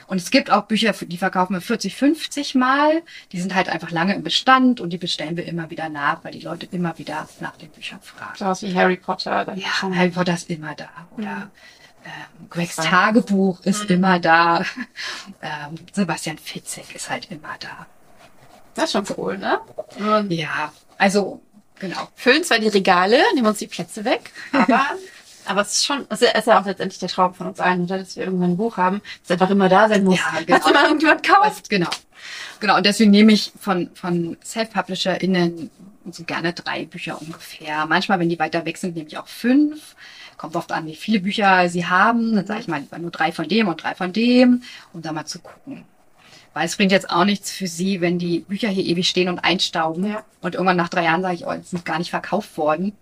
Und 0.06 0.18
es 0.18 0.30
gibt 0.30 0.50
auch 0.50 0.64
Bücher, 0.64 0.92
die 0.92 1.16
verkaufen 1.16 1.54
wir 1.54 1.62
40, 1.62 1.96
50 1.96 2.54
Mal. 2.54 3.02
Die 3.32 3.40
sind 3.40 3.54
halt 3.54 3.70
einfach 3.70 3.90
lange 3.90 4.14
im 4.14 4.22
Bestand 4.22 4.80
und 4.80 4.90
die 4.90 4.98
bestellen 4.98 5.36
wir 5.36 5.46
immer 5.46 5.70
wieder 5.70 5.88
nach, 5.88 6.22
weil 6.24 6.32
die 6.32 6.40
Leute 6.40 6.68
immer 6.70 6.98
wieder 6.98 7.26
nach 7.40 7.56
den 7.56 7.70
Büchern 7.70 8.00
fragen. 8.02 8.34
So 8.36 8.44
was 8.44 8.62
wie 8.62 8.74
Harry 8.74 8.96
Potter. 8.96 9.46
Dann 9.46 9.58
Ja, 9.58 9.80
Harry 9.80 10.10
Potter 10.10 10.34
ist 10.34 10.50
immer 10.50 10.74
da. 10.74 10.88
Oder 11.16 11.24
ähm, 11.24 11.50
Gregs 12.50 12.76
Tagebuch 12.76 13.60
ist 13.62 13.90
immer 13.90 14.18
da. 14.18 14.64
Ähm, 15.42 15.74
Sebastian 15.92 16.38
Fitzek 16.38 16.94
ist 16.94 17.10
halt 17.10 17.30
immer 17.30 17.54
da. 17.60 17.86
Das 18.74 18.84
ist 18.86 18.92
schon 18.92 19.04
cool, 19.16 19.36
ne? 19.36 19.60
Ja, 20.30 20.72
also 20.96 21.42
genau. 21.78 22.08
füllen 22.14 22.44
zwar 22.44 22.58
die 22.58 22.68
Regale, 22.68 23.22
nehmen 23.34 23.46
uns 23.46 23.58
die 23.58 23.66
Plätze 23.66 24.04
weg, 24.04 24.32
aber, 24.52 24.86
aber 25.44 25.60
es 25.60 25.72
ist 25.72 25.86
schon, 25.86 26.06
es 26.08 26.22
ist 26.22 26.46
ja 26.46 26.60
auch 26.60 26.64
letztendlich 26.64 26.98
der 26.98 27.10
Traum 27.10 27.34
von 27.34 27.48
uns 27.48 27.60
allen, 27.60 27.84
oder? 27.84 27.98
Dass 27.98 28.16
wir 28.16 28.24
irgendwann 28.24 28.52
ein 28.52 28.56
Buch 28.56 28.78
haben, 28.78 29.02
das 29.22 29.32
einfach 29.32 29.50
immer 29.50 29.68
da 29.68 29.88
sein 29.88 30.04
muss. 30.04 30.18
Ja, 30.18 30.40
genau. 30.40 30.58
Falls 30.58 30.70
immer 30.70 30.84
irgendjemand 30.84 31.26
kauft. 31.26 31.62
Was, 31.62 31.68
genau. 31.68 31.90
Genau, 32.60 32.76
und 32.76 32.86
deswegen 32.86 33.10
nehme 33.10 33.32
ich 33.32 33.52
von, 33.60 33.90
von 33.94 34.38
Self-PublisherInnen 34.42 35.70
so 36.10 36.24
gerne 36.24 36.52
drei 36.52 36.84
Bücher 36.86 37.20
ungefähr. 37.20 37.86
Manchmal, 37.86 38.18
wenn 38.18 38.28
die 38.28 38.38
weiter 38.38 38.64
weg 38.64 38.78
sind, 38.78 38.96
nehme 38.96 39.08
ich 39.08 39.18
auch 39.18 39.26
fünf. 39.26 39.94
Kommt 40.36 40.56
oft 40.56 40.72
an, 40.72 40.86
wie 40.86 40.94
viele 40.94 41.20
Bücher 41.20 41.68
sie 41.68 41.86
haben. 41.86 42.34
Dann 42.34 42.46
sage 42.46 42.60
ich 42.60 42.68
mal 42.68 42.80
lieber 42.80 42.98
nur 42.98 43.10
drei 43.10 43.32
von 43.32 43.48
dem 43.48 43.68
und 43.68 43.82
drei 43.82 43.94
von 43.94 44.12
dem, 44.12 44.62
um 44.92 45.02
da 45.02 45.12
mal 45.12 45.24
zu 45.24 45.40
gucken. 45.40 45.84
Weil 46.52 46.66
es 46.66 46.76
bringt 46.76 46.92
jetzt 46.92 47.10
auch 47.10 47.24
nichts 47.24 47.50
für 47.50 47.66
sie, 47.66 48.00
wenn 48.00 48.18
die 48.18 48.40
Bücher 48.40 48.68
hier 48.68 48.84
ewig 48.84 49.08
stehen 49.08 49.28
und 49.28 49.40
einstauben. 49.40 50.06
Ja. 50.06 50.24
Und 50.40 50.54
irgendwann 50.54 50.76
nach 50.76 50.88
drei 50.88 51.04
Jahren 51.04 51.22
sage 51.22 51.34
ich, 51.34 51.46
oh, 51.46 51.52
die 51.52 51.62
sind 51.62 51.84
gar 51.84 51.98
nicht 51.98 52.10
verkauft 52.10 52.56
worden. 52.56 52.92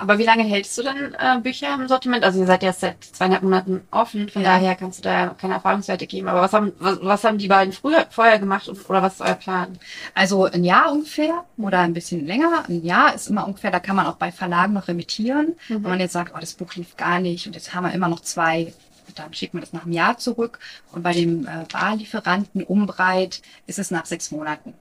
Aber 0.00 0.18
wie 0.18 0.24
lange 0.24 0.42
hältst 0.44 0.76
du 0.78 0.82
denn 0.82 1.14
äh, 1.18 1.38
Bücher 1.40 1.74
im 1.74 1.88
Sortiment? 1.88 2.24
Also 2.24 2.40
ihr 2.40 2.46
seid 2.46 2.62
ja 2.62 2.72
seit 2.72 3.02
zweieinhalb 3.04 3.42
Monaten 3.42 3.82
offen, 3.90 4.28
von 4.28 4.42
Ja. 4.42 4.54
daher 4.54 4.74
kannst 4.74 4.98
du 5.00 5.02
da 5.02 5.28
keine 5.40 5.54
Erfahrungswerte 5.54 6.06
geben. 6.06 6.28
Aber 6.28 6.40
was 6.42 6.52
haben, 6.52 6.72
was, 6.78 6.98
was 7.02 7.24
haben 7.24 7.38
die 7.38 7.48
beiden 7.48 7.72
früher, 7.72 8.06
vorher 8.10 8.38
gemacht 8.38 8.68
und, 8.68 8.88
oder 8.88 9.02
was 9.02 9.14
ist 9.14 9.20
euer 9.20 9.34
Plan? 9.34 9.78
Also 10.14 10.44
ein 10.44 10.64
Jahr 10.64 10.92
ungefähr 10.92 11.44
oder 11.56 11.80
ein 11.80 11.92
bisschen 11.94 12.26
länger. 12.26 12.64
Ein 12.68 12.84
Jahr 12.84 13.14
ist 13.14 13.28
immer 13.28 13.46
ungefähr, 13.46 13.70
da 13.70 13.80
kann 13.80 13.96
man 13.96 14.06
auch 14.06 14.16
bei 14.16 14.32
Verlagen 14.32 14.72
noch 14.72 14.88
remittieren. 14.88 15.54
Wenn 15.68 15.82
man 15.82 16.00
jetzt 16.00 16.12
sagt, 16.12 16.32
oh, 16.34 16.38
das 16.40 16.54
Buch 16.54 16.74
lief 16.74 16.96
gar 16.96 17.20
nicht 17.20 17.46
und 17.46 17.54
jetzt 17.54 17.74
haben 17.74 17.84
wir 17.84 17.92
immer 17.92 18.08
noch 18.08 18.20
zwei, 18.20 18.72
dann 19.16 19.32
schicken 19.34 19.58
wir 19.58 19.60
das 19.60 19.72
nach 19.72 19.84
einem 19.84 19.92
Jahr 19.92 20.18
zurück. 20.18 20.58
Und 20.90 21.02
bei 21.02 21.12
dem 21.12 21.46
äh, 21.46 21.64
Barlieferanten 21.72 22.64
Umbreit 22.64 23.42
ist 23.66 23.78
es 23.78 23.90
nach 23.90 24.06
sechs 24.06 24.30
Monaten. 24.30 24.74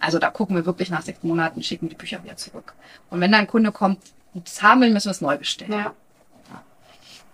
Also 0.00 0.18
da 0.18 0.30
gucken 0.30 0.56
wir 0.56 0.66
wirklich 0.66 0.90
nach 0.90 1.02
sechs 1.02 1.22
Monaten, 1.22 1.62
schicken 1.62 1.88
die 1.88 1.94
Bücher 1.94 2.22
wieder 2.24 2.36
zurück. 2.36 2.74
Und 3.10 3.20
wenn 3.20 3.30
dann 3.32 3.42
ein 3.42 3.46
Kunde 3.46 3.70
kommt 3.72 3.98
das 4.44 4.62
haben 4.62 4.80
will, 4.80 4.90
müssen 4.92 5.06
wir 5.06 5.12
es 5.12 5.20
neu 5.20 5.36
bestellen. 5.36 5.72
Ja. 5.72 5.94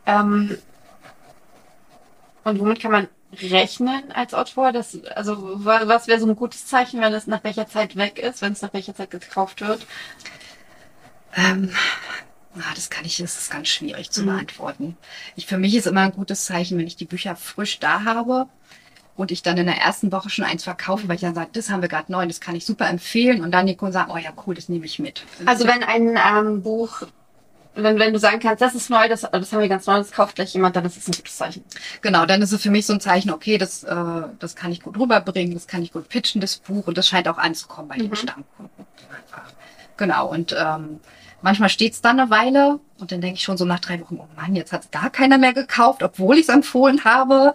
Ähm, 0.07 0.59
und 2.45 2.61
womit 2.61 2.81
kann 2.81 2.93
man 2.93 3.09
rechnen 3.33 4.13
als 4.13 4.35
Autor? 4.35 4.73
Das, 4.73 5.03
also 5.07 5.65
wa- 5.65 5.83
was 5.87 6.07
wäre 6.07 6.21
so 6.21 6.27
ein 6.27 6.37
gutes 6.37 6.67
Zeichen, 6.67 7.01
wenn 7.01 7.13
es 7.15 7.27
nach 7.27 7.43
welcher 7.43 7.67
Zeit 7.67 7.97
weg 7.97 8.19
ist, 8.19 8.43
wenn 8.43 8.53
es 8.53 8.63
nach 8.63 8.73
welcher 8.73 8.95
Zeit 8.95 9.11
gekauft 9.11 9.61
wird? 9.61 9.87
Ähm, 11.37 11.75
na, 12.55 12.65
das 12.75 12.91
kann 12.91 13.05
ich, 13.05 13.17
das 13.17 13.37
ist 13.39 13.51
ganz 13.51 13.69
schwierig 13.69 14.11
zu 14.11 14.25
beantworten. 14.25 14.97
Ich, 15.35 15.47
für 15.47 15.59
mich 15.59 15.75
ist 15.75 15.87
immer 15.89 16.03
ein 16.03 16.13
gutes 16.13 16.45
Zeichen, 16.45 16.79
wenn 16.79 16.87
ich 16.87 16.97
die 16.97 17.07
Bücher 17.07 17.35
frisch 17.35 17.81
da 17.81 18.05
habe 18.05 18.49
und 19.17 19.31
ich 19.31 19.43
dann 19.43 19.57
in 19.57 19.67
der 19.67 19.79
ersten 19.79 20.11
Woche 20.13 20.31
schon 20.31 20.45
eins 20.45 20.65
verkaufe, 20.65 21.09
weil 21.09 21.17
ich 21.17 21.23
dann 21.23 21.35
sage, 21.35 21.51
das 21.53 21.71
haben 21.71 21.83
wir 21.83 21.89
gerade 21.89 22.11
neu, 22.11 22.27
das 22.27 22.41
kann 22.41 22.57
ich 22.57 22.67
super 22.67 22.89
empfehlen 22.89 23.43
und 23.43 23.53
dann 23.53 23.67
die 23.67 23.77
Kunden 23.77 23.93
sagen, 23.93 24.11
oh 24.13 24.17
ja, 24.17 24.31
cool, 24.47 24.55
das 24.55 24.69
nehme 24.69 24.87
ich 24.87 24.99
mit. 24.99 25.25
Also 25.47 25.67
wenn 25.67 25.83
ein 25.85 26.19
ähm, 26.19 26.63
Buch, 26.63 27.03
wenn, 27.77 27.99
wenn 27.99 28.13
du 28.13 28.19
sagen 28.19 28.41
kannst, 28.41 28.61
das 28.61 28.75
ist 28.75 28.91
neu, 28.91 29.09
das, 29.09 29.23
das 29.23 29.53
haben 29.53 29.61
wir 29.61 29.69
ganz 29.69 29.87
neu, 29.87 29.99
das 29.99 30.13
kauft 30.13 30.37
gleich 30.37 30.55
jemand, 30.55 30.77
dann 30.77 30.85
ist 30.85 30.97
es 30.97 31.09
ein 31.09 31.13
gutes 31.13 31.37
Zeichen. 31.37 31.65
Genau, 32.03 32.27
dann 32.27 32.43
ist 32.43 32.53
es 32.53 32.63
für 32.63 32.71
mich 32.71 32.87
so 32.87 32.93
ein 32.93 33.01
Zeichen, 33.01 33.31
okay, 33.31 33.59
das, 33.59 33.85
äh, 33.85 34.23
das 34.39 34.57
kann 34.57 34.73
ich 34.73 34.83
gut 34.83 34.99
rüberbringen, 34.99 35.55
das 35.55 35.67
kann 35.67 35.83
ich 35.83 35.93
gut 35.93 36.09
pitchen, 36.09 36.41
das 36.41 36.57
Buch, 36.57 36.87
und 36.87 36.99
das 36.99 37.09
scheint 37.09 37.29
auch 37.29 37.39
anzukommen 37.39 37.89
bei 37.89 37.97
den 37.97 38.15
Stammkunden. 38.15 38.87
Genau, 39.97 40.29
und 40.29 40.55
ähm, 40.59 40.99
manchmal 41.41 41.69
steht's 41.69 42.01
dann 42.01 42.19
eine 42.19 42.31
Weile 42.31 42.81
und 42.99 43.13
dann 43.13 43.21
denke 43.21 43.37
ich 43.37 43.45
schon 43.45 43.57
so 43.57 43.65
nach 43.65 43.79
drei 43.79 44.01
Wochen, 44.01 44.19
oh 44.19 44.27
Mann, 44.35 44.57
jetzt 44.57 44.73
hat's 44.73 44.91
gar 44.91 45.11
keiner 45.11 45.39
mehr 45.39 45.53
gekauft, 45.53 46.03
obwohl 46.03 46.37
ich 46.37 46.49
es 46.49 46.49
empfohlen 46.49 47.05
habe. 47.05 47.55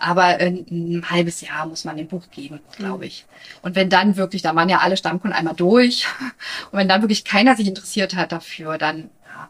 Aber 0.00 0.24
ein, 0.24 0.66
ein 0.70 1.10
halbes 1.10 1.42
Jahr 1.42 1.66
muss 1.66 1.84
man 1.84 1.96
dem 1.96 2.08
Buch 2.08 2.24
geben, 2.30 2.60
glaube 2.76 3.06
ich. 3.06 3.26
Und 3.62 3.76
wenn 3.76 3.90
dann 3.90 4.16
wirklich, 4.16 4.42
da 4.42 4.54
waren 4.54 4.68
ja 4.68 4.78
alle 4.78 4.96
Stammkunden 4.96 5.38
einmal 5.38 5.54
durch, 5.54 6.06
und 6.72 6.78
wenn 6.78 6.88
dann 6.88 7.02
wirklich 7.02 7.24
keiner 7.24 7.54
sich 7.54 7.68
interessiert 7.68 8.16
hat 8.16 8.32
dafür, 8.32 8.78
dann 8.78 9.10
ja, 9.26 9.48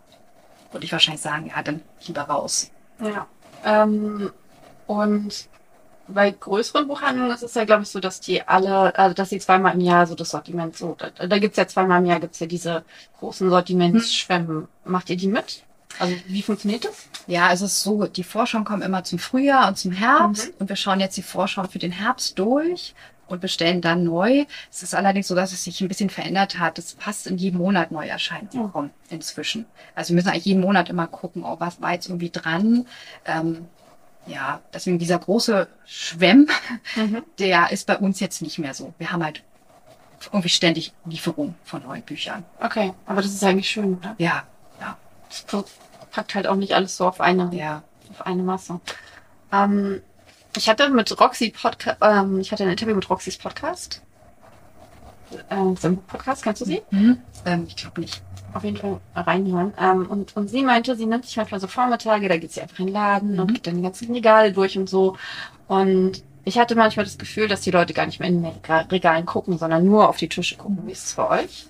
würde 0.72 0.84
ich 0.84 0.92
wahrscheinlich 0.92 1.22
sagen, 1.22 1.46
ja, 1.54 1.62
dann 1.62 1.80
lieber 2.06 2.22
raus. 2.22 2.70
Ja. 3.00 3.26
Ähm, 3.64 4.32
und 4.86 5.48
bei 6.08 6.30
größeren 6.32 6.88
Buchhandlungen 6.88 7.32
ist 7.32 7.44
es 7.44 7.54
ja, 7.54 7.64
glaube 7.64 7.82
ich, 7.82 7.88
so, 7.88 8.00
dass 8.00 8.20
die 8.20 8.42
alle, 8.42 8.98
also 8.98 9.14
dass 9.14 9.30
sie 9.30 9.38
zweimal 9.38 9.74
im 9.74 9.80
Jahr 9.80 10.06
so 10.06 10.16
das 10.16 10.30
Sortiment 10.30 10.76
so, 10.76 10.96
da, 10.98 11.26
da 11.26 11.38
gibt's 11.38 11.56
ja 11.56 11.68
zweimal 11.68 12.00
im 12.00 12.06
Jahr 12.06 12.20
gibt's 12.20 12.40
ja 12.40 12.46
diese 12.46 12.84
großen 13.18 13.48
Sortimentsschwämme. 13.48 14.66
Macht 14.84 15.10
ihr 15.10 15.16
die 15.16 15.28
mit? 15.28 15.62
Also 15.98 16.14
wie 16.26 16.42
funktioniert 16.42 16.84
das? 16.84 17.08
Ja, 17.26 17.52
es 17.52 17.60
ist 17.60 17.82
so, 17.82 18.06
die 18.06 18.24
Vorschauen 18.24 18.64
kommen 18.64 18.82
immer 18.82 19.04
zum 19.04 19.18
Frühjahr 19.18 19.68
und 19.68 19.76
zum 19.76 19.92
Herbst 19.92 20.52
und 20.58 20.68
wir 20.68 20.76
schauen 20.76 21.00
jetzt 21.00 21.16
die 21.16 21.22
Vorschau 21.22 21.64
für 21.64 21.78
den 21.78 21.92
Herbst 21.92 22.38
durch 22.38 22.94
und 23.30 23.40
bestellen 23.40 23.80
dann 23.80 24.04
neu. 24.04 24.44
Es 24.70 24.82
ist 24.82 24.94
allerdings 24.94 25.28
so, 25.28 25.34
dass 25.34 25.52
es 25.52 25.64
sich 25.64 25.80
ein 25.80 25.88
bisschen 25.88 26.10
verändert 26.10 26.58
hat. 26.58 26.78
Es 26.78 26.94
passt 26.94 27.26
in 27.26 27.38
jedem 27.38 27.58
Monat 27.58 27.92
Neuerscheinungen 27.92 28.72
kommen 28.72 28.90
inzwischen. 29.08 29.66
Also 29.94 30.10
wir 30.10 30.16
müssen 30.16 30.28
eigentlich 30.28 30.46
jeden 30.46 30.60
Monat 30.60 30.88
immer 30.88 31.06
gucken, 31.06 31.44
oh, 31.44 31.56
was 31.58 31.80
war 31.80 31.92
jetzt 31.92 32.08
irgendwie 32.08 32.30
dran. 32.30 32.86
Ähm, 33.24 33.68
ja, 34.26 34.60
deswegen 34.74 34.98
dieser 34.98 35.18
große 35.18 35.68
Schwemm, 35.86 36.48
der 37.38 37.70
ist 37.70 37.86
bei 37.86 37.96
uns 37.96 38.20
jetzt 38.20 38.42
nicht 38.42 38.58
mehr 38.58 38.74
so. 38.74 38.94
Wir 38.98 39.12
haben 39.12 39.24
halt 39.24 39.42
irgendwie 40.26 40.50
ständig 40.50 40.92
Lieferung 41.06 41.54
von 41.64 41.82
neuen 41.82 42.02
Büchern. 42.02 42.44
Okay, 42.60 42.92
aber 43.06 43.22
das 43.22 43.32
ist 43.32 43.44
eigentlich 43.44 43.70
schön, 43.70 43.96
oder? 43.96 44.14
Ja, 44.18 44.44
packt 46.10 46.34
halt 46.34 46.46
auch 46.46 46.56
nicht 46.56 46.74
alles 46.74 46.96
so 46.96 47.06
auf 47.06 47.20
eine, 47.20 47.50
ja. 47.54 47.82
auf 48.10 48.26
eine 48.26 48.42
Masse. 48.42 48.80
Ähm, 49.52 50.02
ich 50.56 50.68
hatte 50.68 50.88
mit 50.90 51.18
Roxy 51.20 51.50
Podcast, 51.50 51.98
ähm, 52.00 52.40
ich 52.40 52.50
hatte 52.52 52.64
ein 52.64 52.70
Interview 52.70 52.94
mit 52.94 53.08
Roxys 53.08 53.38
Podcast. 53.38 54.02
Äh, 55.48 55.76
so 55.80 55.96
Podcast, 56.08 56.42
kennst 56.42 56.60
du 56.62 56.66
sie? 56.66 56.82
Hm? 56.90 57.18
Ähm, 57.44 57.64
ich 57.68 57.76
glaube 57.76 58.00
nicht. 58.00 58.22
auf 58.52 58.64
jeden 58.64 58.76
Fall 58.76 59.00
reinhören. 59.14 59.72
Ähm, 59.78 60.06
und, 60.10 60.36
und 60.36 60.48
sie 60.48 60.62
meinte, 60.62 60.96
sie 60.96 61.06
nimmt 61.06 61.24
sich 61.24 61.36
manchmal 61.36 61.60
so 61.60 61.68
Vormittage, 61.68 62.28
da 62.28 62.36
geht 62.36 62.52
sie 62.52 62.60
einfach 62.60 62.78
in 62.80 62.86
den 62.86 62.94
Laden 62.94 63.38
und 63.38 63.54
geht 63.54 63.66
dann 63.66 63.76
die 63.76 63.82
ganzen 63.82 64.12
Regale 64.12 64.52
durch 64.52 64.76
und 64.76 64.88
so. 64.88 65.16
Und 65.68 66.22
ich 66.44 66.58
hatte 66.58 66.74
manchmal 66.74 67.04
das 67.04 67.18
Gefühl, 67.18 67.46
dass 67.46 67.60
die 67.60 67.70
Leute 67.70 67.94
gar 67.94 68.06
nicht 68.06 68.18
mehr 68.18 68.28
in 68.28 68.42
den 68.42 68.52
Rega- 68.52 68.86
Regalen 68.90 69.26
gucken, 69.26 69.56
sondern 69.58 69.84
nur 69.84 70.08
auf 70.08 70.16
die 70.16 70.28
Tische 70.28 70.56
gucken. 70.56 70.78
Wie 70.84 70.92
ist 70.92 71.04
es 71.06 71.12
für 71.12 71.28
euch? 71.28 71.66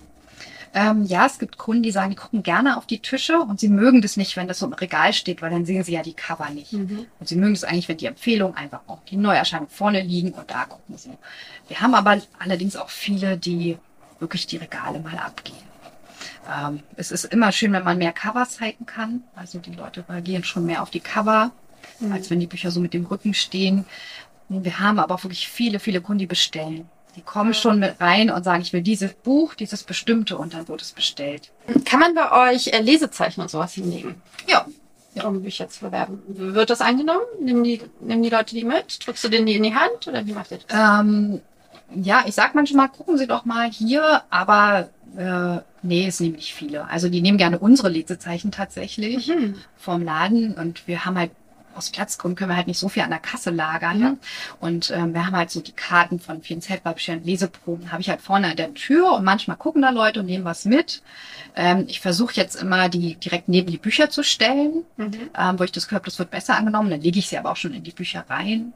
Ähm, 0.73 1.03
ja, 1.03 1.25
es 1.25 1.37
gibt 1.37 1.57
Kunden, 1.57 1.83
die 1.83 1.91
sagen, 1.91 2.11
die 2.11 2.15
gucken 2.15 2.43
gerne 2.43 2.77
auf 2.77 2.85
die 2.85 2.99
Tische 2.99 3.39
und 3.39 3.59
sie 3.59 3.67
mögen 3.67 4.01
das 4.01 4.15
nicht, 4.15 4.37
wenn 4.37 4.47
das 4.47 4.59
so 4.59 4.65
im 4.65 4.73
Regal 4.73 5.11
steht, 5.11 5.41
weil 5.41 5.49
dann 5.49 5.65
sehen 5.65 5.83
sie 5.83 5.93
ja 5.93 6.01
die 6.01 6.13
Cover 6.13 6.49
nicht. 6.49 6.71
Und 7.19 7.27
sie 7.27 7.35
mögen 7.35 7.53
es 7.53 7.65
eigentlich, 7.65 7.89
wenn 7.89 7.97
die 7.97 8.05
Empfehlungen 8.05 8.55
einfach 8.55 8.81
auch 8.87 9.03
die 9.03 9.17
Neuerscheinung 9.17 9.67
vorne 9.67 10.01
liegen 10.01 10.31
und 10.31 10.49
da 10.49 10.65
gucken 10.65 10.97
sie. 10.97 11.11
Wir 11.67 11.81
haben 11.81 11.93
aber 11.93 12.21
allerdings 12.39 12.77
auch 12.77 12.89
viele, 12.89 13.37
die 13.37 13.77
wirklich 14.19 14.47
die 14.47 14.57
Regale 14.57 14.99
mal 14.99 15.17
abgehen. 15.17 15.57
Ähm, 16.49 16.81
es 16.95 17.11
ist 17.11 17.25
immer 17.25 17.51
schön, 17.51 17.73
wenn 17.73 17.83
man 17.83 17.97
mehr 17.97 18.13
Cover 18.13 18.47
zeigen 18.47 18.85
kann. 18.85 19.23
Also 19.35 19.59
die 19.59 19.73
Leute 19.73 20.05
reagieren 20.07 20.43
schon 20.43 20.65
mehr 20.65 20.81
auf 20.81 20.89
die 20.89 20.99
Cover, 21.01 21.51
als 22.11 22.29
wenn 22.29 22.39
die 22.39 22.47
Bücher 22.47 22.71
so 22.71 22.79
mit 22.79 22.93
dem 22.93 23.05
Rücken 23.05 23.33
stehen. 23.33 23.85
Wir 24.47 24.79
haben 24.79 24.99
aber 24.99 25.15
auch 25.15 25.23
wirklich 25.23 25.47
viele, 25.47 25.79
viele 25.79 26.01
Kunden, 26.01 26.19
die 26.19 26.27
bestellen. 26.27 26.89
Die 27.15 27.21
kommen 27.21 27.53
schon 27.53 27.79
mit 27.79 27.99
rein 27.99 28.29
und 28.29 28.43
sagen, 28.43 28.61
ich 28.61 28.71
will 28.71 28.81
dieses 28.81 29.13
Buch, 29.13 29.53
dieses 29.53 29.83
bestimmte 29.83 30.37
und 30.37 30.53
dann 30.53 30.67
wird 30.69 30.81
es 30.81 30.93
bestellt. 30.93 31.51
Kann 31.85 31.99
man 31.99 32.15
bei 32.15 32.51
euch 32.53 32.67
äh, 32.67 32.79
Lesezeichen 32.81 33.41
und 33.41 33.49
sowas 33.49 33.73
hinlegen, 33.73 34.21
Ja. 34.47 34.65
um 35.25 35.41
Bücher 35.43 35.67
zu 35.67 35.81
bewerben? 35.81 36.21
Wird 36.27 36.69
das 36.69 36.79
angenommen? 36.79 37.21
Nehmen 37.41 37.63
die, 37.65 37.81
nehmen 37.99 38.23
die 38.23 38.29
Leute 38.29 38.55
die 38.55 38.63
mit? 38.63 39.05
Drückst 39.05 39.23
du 39.25 39.29
denen 39.29 39.45
die 39.45 39.55
in 39.55 39.63
die 39.63 39.75
Hand 39.75 40.07
oder 40.07 40.25
wie 40.25 40.31
macht 40.31 40.51
ihr 40.51 40.59
das? 40.65 40.99
Ähm, 41.01 41.41
ja, 41.93 42.23
ich 42.25 42.33
sag 42.33 42.55
manchmal, 42.55 42.87
gucken 42.87 43.17
Sie 43.17 43.27
doch 43.27 43.43
mal 43.43 43.69
hier, 43.69 44.23
aber 44.29 44.87
äh, 45.17 45.57
nee, 45.81 46.07
es 46.07 46.21
nehmen 46.21 46.35
nicht 46.35 46.53
viele. 46.53 46.87
Also 46.89 47.09
die 47.09 47.19
nehmen 47.21 47.37
gerne 47.37 47.59
unsere 47.59 47.89
Lesezeichen 47.89 48.51
tatsächlich 48.53 49.27
Mhm. 49.27 49.55
vom 49.75 50.01
Laden 50.01 50.53
und 50.53 50.87
wir 50.87 51.03
haben 51.03 51.17
halt 51.17 51.31
aus 51.75 51.89
Platzgründen 51.89 52.35
können 52.37 52.51
wir 52.51 52.55
halt 52.57 52.67
nicht 52.67 52.79
so 52.79 52.89
viel 52.89 53.03
an 53.03 53.09
der 53.09 53.19
Kasse 53.19 53.49
lagern. 53.49 53.99
Ja. 54.01 54.15
Und 54.59 54.91
ähm, 54.91 55.13
wir 55.13 55.25
haben 55.25 55.35
halt 55.35 55.51
so 55.51 55.61
die 55.61 55.71
Karten 55.71 56.19
von 56.19 56.41
vielen 56.41 56.61
Zeltbabscheren, 56.61 57.23
Leseproben, 57.23 57.91
habe 57.91 58.01
ich 58.01 58.09
halt 58.09 58.21
vorne 58.21 58.51
an 58.51 58.55
der 58.57 58.73
Tür 58.73 59.13
und 59.13 59.23
manchmal 59.23 59.57
gucken 59.57 59.81
da 59.81 59.89
Leute 59.89 60.19
und 60.21 60.25
nehmen 60.25 60.45
was 60.45 60.65
mit. 60.65 61.01
Ähm, 61.55 61.85
ich 61.87 61.99
versuche 62.01 62.35
jetzt 62.35 62.55
immer, 62.61 62.89
die 62.89 63.15
direkt 63.15 63.47
neben 63.49 63.69
die 63.71 63.77
Bücher 63.77 64.09
zu 64.09 64.23
stellen, 64.23 64.83
Mhm. 64.97 65.29
ähm, 65.37 65.59
wo 65.59 65.63
ich 65.63 65.71
das 65.71 65.91
habe, 65.91 66.05
das 66.05 66.19
wird 66.19 66.31
besser 66.31 66.55
angenommen. 66.55 66.89
Dann 66.89 67.01
lege 67.01 67.19
ich 67.19 67.27
sie 67.29 67.37
aber 67.37 67.51
auch 67.51 67.57
schon 67.57 67.73
in 67.73 67.83
die 67.83 67.91
Bücher 67.91 68.25
rein. 68.29 68.73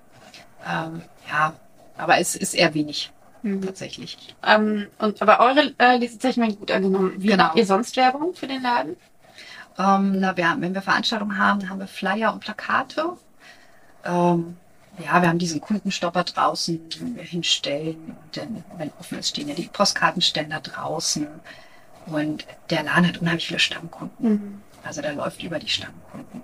Ähm, 0.67 1.01
ja, 1.29 1.53
aber 1.97 2.17
es 2.19 2.35
ist 2.35 2.53
eher 2.53 2.73
wenig 2.73 3.11
Mhm. 3.43 3.61
tatsächlich. 3.61 4.35
Ähm, 4.43 4.87
und, 4.97 5.21
aber 5.21 5.39
eure 5.39 5.73
äh, 5.77 5.97
Lesezeichen 5.97 6.41
werden 6.41 6.57
gut 6.57 6.71
angenommen. 6.71 7.13
Wie 7.17 7.27
Genau. 7.27 7.43
macht 7.43 7.57
ihr 7.57 7.65
sonst 7.67 7.95
Werbung 7.95 8.33
für 8.33 8.47
den 8.47 8.63
Laden? 8.63 8.95
Ähm, 9.77 10.19
na, 10.19 10.37
wir, 10.37 10.55
wenn 10.59 10.73
wir 10.73 10.81
Veranstaltungen 10.81 11.37
haben, 11.37 11.59
dann 11.59 11.69
haben 11.69 11.79
wir 11.79 11.87
Flyer 11.87 12.33
und 12.33 12.39
Plakate. 12.39 13.17
Ähm, 14.05 14.57
ja, 14.97 15.21
wir 15.21 15.29
haben 15.29 15.39
diesen 15.39 15.59
Kundenstopper 15.59 16.23
draußen, 16.23 16.89
den 16.89 17.15
wir 17.17 17.23
hinstellen. 17.23 18.15
Dann, 18.33 18.63
wenn 18.77 18.91
offen 18.99 19.19
ist, 19.19 19.29
stehen 19.29 19.49
ja 19.49 19.55
die 19.55 19.67
Postkartenständer 19.67 20.61
draußen. 20.61 21.27
Und 22.05 22.45
der 22.69 22.83
Laden 22.83 23.07
hat 23.07 23.17
unheimlich 23.17 23.47
viele 23.47 23.59
Stammkunden. 23.59 24.29
Mhm. 24.29 24.61
Also 24.83 25.01
der 25.01 25.13
läuft 25.13 25.43
über 25.43 25.59
die 25.59 25.67
Stammkunden. 25.67 26.41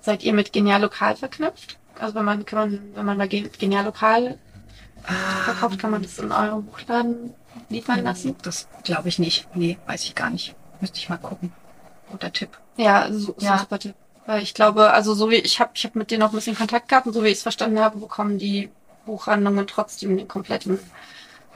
Seid 0.00 0.22
ihr 0.22 0.32
mit 0.32 0.52
Genial 0.52 0.80
Lokal 0.80 1.16
verknüpft? 1.16 1.78
Also 1.98 2.14
wenn 2.14 2.24
man, 2.24 2.44
kann 2.44 2.58
man, 2.58 2.80
wenn 2.94 3.06
man 3.06 3.18
bei 3.18 3.26
Gen- 3.28 3.50
Genial 3.58 3.84
Lokal 3.84 4.38
verkauft, 5.44 5.78
kann 5.78 5.90
man 5.90 6.02
das 6.02 6.18
in 6.18 6.32
eurem 6.32 6.64
Buchladen 6.64 7.34
liefern 7.68 8.04
lassen? 8.04 8.36
Das 8.42 8.68
glaube 8.84 9.08
ich 9.08 9.18
nicht. 9.18 9.48
Nee, 9.54 9.78
weiß 9.86 10.04
ich 10.04 10.14
gar 10.14 10.30
nicht. 10.30 10.54
Müsste 10.80 10.98
ich 10.98 11.08
mal 11.08 11.18
gucken. 11.18 11.52
Guter 12.10 12.32
Tipp. 12.32 12.50
Ja, 12.76 13.02
also 13.02 13.18
so, 13.18 13.34
Ja. 13.38 13.56
so 13.56 13.62
super 13.64 13.78
Tipp. 13.78 13.94
Weil 14.26 14.42
ich 14.42 14.52
glaube, 14.54 14.90
also 14.92 15.14
so 15.14 15.30
wie 15.30 15.36
ich 15.36 15.58
habe, 15.60 15.70
ich 15.74 15.84
habe 15.84 15.98
mit 15.98 16.10
denen 16.10 16.22
auch 16.22 16.28
ein 16.30 16.34
bisschen 16.34 16.56
Kontakt 16.56 16.88
gehabt 16.88 17.06
und 17.06 17.12
so 17.14 17.22
wie 17.24 17.28
ich 17.28 17.38
es 17.38 17.42
verstanden 17.42 17.78
habe, 17.80 17.98
bekommen 17.98 18.38
die 18.38 18.68
Buchhandlungen 19.06 19.66
trotzdem 19.66 20.16
den 20.18 20.28
kompletten 20.28 20.78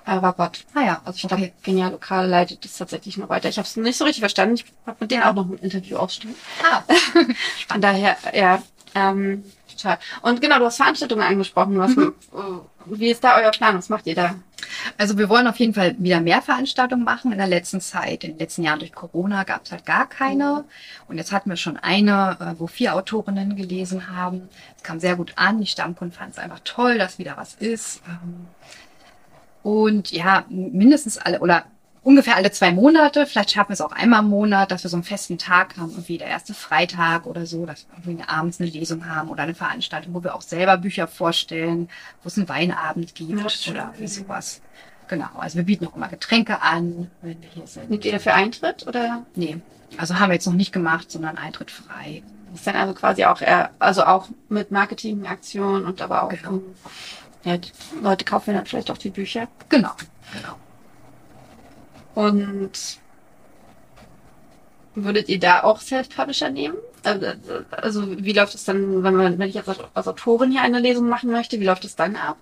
äh, 0.06 0.12
Rabatt. 0.12 0.64
Ah 0.74 0.80
ja, 0.82 1.02
also 1.04 1.16
Ich 1.16 1.28
glaube, 1.28 1.42
okay. 1.44 1.52
Genial 1.62 1.90
Lokal 1.92 2.26
leitet 2.28 2.64
das 2.64 2.76
tatsächlich 2.78 3.18
noch 3.18 3.28
weiter. 3.28 3.48
Ich 3.50 3.58
habe 3.58 3.68
es 3.68 3.76
nicht 3.76 3.96
so 3.98 4.04
richtig 4.04 4.20
verstanden. 4.20 4.54
Ich 4.54 4.64
habe 4.86 4.96
mit 5.00 5.10
denen 5.10 5.20
Ja. 5.22 5.30
auch 5.30 5.34
noch 5.34 5.44
ein 5.50 5.58
Interview 5.58 5.96
ausstehen. 5.98 6.34
Ah, 6.64 6.82
Von 7.68 7.80
daher, 7.82 8.16
ja, 8.32 8.62
ähm, 8.94 9.44
total. 9.76 9.98
Und 10.22 10.40
genau, 10.40 10.58
du 10.58 10.64
hast 10.66 10.76
Veranstaltungen 10.76 11.22
angesprochen. 11.22 11.78
Was, 11.78 11.96
Mhm. 11.96 12.14
Wie 12.86 13.10
ist 13.10 13.22
da 13.22 13.36
euer 13.36 13.52
Plan? 13.52 13.76
Was 13.78 13.88
macht 13.88 14.06
ihr 14.08 14.16
da? 14.16 14.34
Also 14.98 15.16
wir 15.16 15.28
wollen 15.28 15.46
auf 15.46 15.56
jeden 15.60 15.72
Fall 15.74 15.94
wieder 15.98 16.20
mehr 16.20 16.42
Veranstaltungen 16.42 17.04
machen. 17.04 17.30
In 17.30 17.38
der 17.38 17.46
letzten 17.46 17.80
Zeit, 17.80 18.24
in 18.24 18.32
den 18.32 18.38
letzten 18.40 18.64
Jahren 18.64 18.80
durch 18.80 18.92
Corona 18.92 19.44
gab 19.44 19.64
es 19.64 19.70
halt 19.70 19.86
gar 19.86 20.08
keine. 20.08 20.64
Und 21.06 21.16
jetzt 21.18 21.30
hatten 21.30 21.48
wir 21.50 21.56
schon 21.56 21.76
eine, 21.76 22.36
äh, 22.40 22.58
wo 22.58 22.66
vier 22.66 22.96
Autorinnen 22.96 23.54
gelesen 23.54 24.16
haben. 24.16 24.48
Es 24.76 24.82
kam 24.82 24.98
sehr 24.98 25.14
gut 25.14 25.32
an. 25.36 25.60
Die 25.60 25.66
Stammkunden 25.66 26.16
fanden 26.16 26.32
es 26.32 26.38
einfach 26.38 26.60
toll, 26.64 26.98
dass 26.98 27.18
wieder 27.20 27.36
was 27.36 27.54
ist. 27.54 28.02
Ähm, 28.08 28.46
Und 29.62 30.10
ja, 30.10 30.44
mindestens 30.48 31.18
alle 31.18 31.38
oder 31.38 31.64
ungefähr 32.02 32.36
alle 32.36 32.50
zwei 32.50 32.72
Monate, 32.72 33.26
vielleicht 33.26 33.52
schaffen 33.52 33.70
wir 33.70 33.74
es 33.74 33.80
auch 33.80 33.92
einmal 33.92 34.20
im 34.22 34.28
Monat, 34.28 34.70
dass 34.70 34.82
wir 34.84 34.90
so 34.90 34.96
einen 34.96 35.04
festen 35.04 35.38
Tag 35.38 35.76
haben, 35.76 35.90
irgendwie 35.90 36.18
der 36.18 36.28
erste 36.28 36.54
Freitag 36.54 37.26
oder 37.26 37.46
so, 37.46 37.64
dass 37.66 37.86
wir 37.88 38.12
irgendwie 38.12 38.28
abends 38.28 38.60
eine 38.60 38.68
Lesung 38.70 39.06
haben 39.08 39.28
oder 39.28 39.44
eine 39.44 39.54
Veranstaltung, 39.54 40.12
wo 40.14 40.22
wir 40.24 40.34
auch 40.34 40.42
selber 40.42 40.76
Bücher 40.78 41.06
vorstellen, 41.06 41.88
wo 42.22 42.28
es 42.28 42.36
einen 42.36 42.48
Weinabend 42.48 43.14
gibt 43.14 43.68
oder 43.68 43.92
sowas. 44.04 44.60
Genau, 45.08 45.28
also 45.38 45.56
wir 45.58 45.64
bieten 45.64 45.86
auch 45.86 45.94
immer 45.96 46.08
Getränke 46.08 46.62
an, 46.62 47.10
wenn 47.20 47.40
wir 47.42 47.48
hier 47.50 47.66
sind. 47.66 47.90
Nehmt 47.90 48.04
ihr 48.04 48.12
dafür 48.12 48.34
Eintritt 48.34 48.86
oder 48.86 49.26
Nee, 49.34 49.58
also 49.98 50.18
haben 50.18 50.30
wir 50.30 50.34
jetzt 50.34 50.46
noch 50.46 50.54
nicht 50.54 50.72
gemacht, 50.72 51.10
sondern 51.10 51.36
Eintritt 51.36 51.70
frei. 51.70 52.22
ist 52.54 52.66
dann 52.66 52.76
also 52.76 52.94
quasi 52.94 53.24
auch 53.24 53.40
eher, 53.42 53.70
also 53.78 54.04
auch 54.04 54.28
mit 54.48 54.70
Marketingaktionen 54.70 55.84
und 55.84 56.00
aber 56.00 56.22
auch, 56.22 56.30
Genau. 56.30 56.50
um, 56.50 56.62
ja, 57.44 57.58
Leute 58.00 58.24
kaufen 58.24 58.54
dann 58.54 58.64
vielleicht 58.66 58.90
auch 58.90 58.98
die 58.98 59.10
Bücher. 59.10 59.48
Genau, 59.68 59.90
genau. 60.32 60.54
Und 62.14 62.72
würdet 64.94 65.28
ihr 65.28 65.40
da 65.40 65.62
auch 65.62 65.80
Self-Publisher 65.80 66.50
nehmen? 66.50 66.76
Also, 67.02 67.26
Also 67.70 68.24
wie 68.24 68.32
läuft 68.32 68.54
es 68.54 68.64
dann, 68.64 69.02
wenn 69.02 69.14
man, 69.14 69.38
wenn 69.38 69.48
ich 69.48 69.56
als 69.66 70.08
Autorin 70.08 70.50
hier 70.50 70.62
eine 70.62 70.78
Lesung 70.78 71.08
machen 71.08 71.30
möchte, 71.30 71.58
wie 71.60 71.64
läuft 71.64 71.84
es 71.84 71.96
dann 71.96 72.16
ab? 72.16 72.36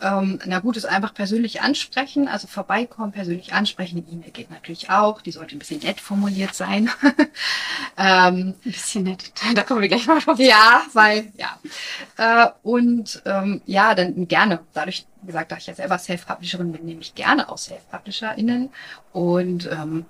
Ähm, 0.00 0.38
na 0.46 0.60
gut, 0.60 0.76
ist 0.76 0.84
einfach 0.84 1.12
persönlich 1.14 1.60
ansprechen, 1.60 2.28
also 2.28 2.46
vorbeikommen, 2.46 3.12
persönlich 3.12 3.52
ansprechen. 3.52 4.04
Die 4.06 4.12
E-Mail 4.12 4.30
geht 4.30 4.50
natürlich 4.50 4.90
auch, 4.90 5.20
die 5.20 5.32
sollte 5.32 5.56
ein 5.56 5.58
bisschen 5.58 5.80
nett 5.80 6.00
formuliert 6.00 6.54
sein. 6.54 6.90
ähm, 7.98 8.54
Ein 8.54 8.54
bisschen 8.64 9.04
nett. 9.04 9.32
Da 9.54 9.62
kommen 9.62 9.80
wir 9.80 9.88
gleich 9.88 10.06
mal 10.06 10.20
drauf. 10.20 10.38
ja, 10.38 10.82
weil, 10.92 11.32
ja. 11.36 11.58
Äh, 12.16 12.50
und 12.62 13.22
ähm, 13.26 13.60
ja, 13.66 13.94
dann 13.94 14.28
gerne. 14.28 14.60
Dadurch, 14.72 15.06
wie 15.22 15.26
gesagt, 15.28 15.52
da 15.52 15.56
ich 15.56 15.66
ja 15.66 15.74
selber 15.74 15.98
Self-Publisherin 15.98 16.72
bin, 16.72 16.84
nehme 16.84 17.00
ich 17.00 17.14
gerne 17.14 17.48
auch 17.48 17.58
Self-PublisherInnen. 17.58 18.70
Und 19.12 19.68
ähm, 19.70 20.06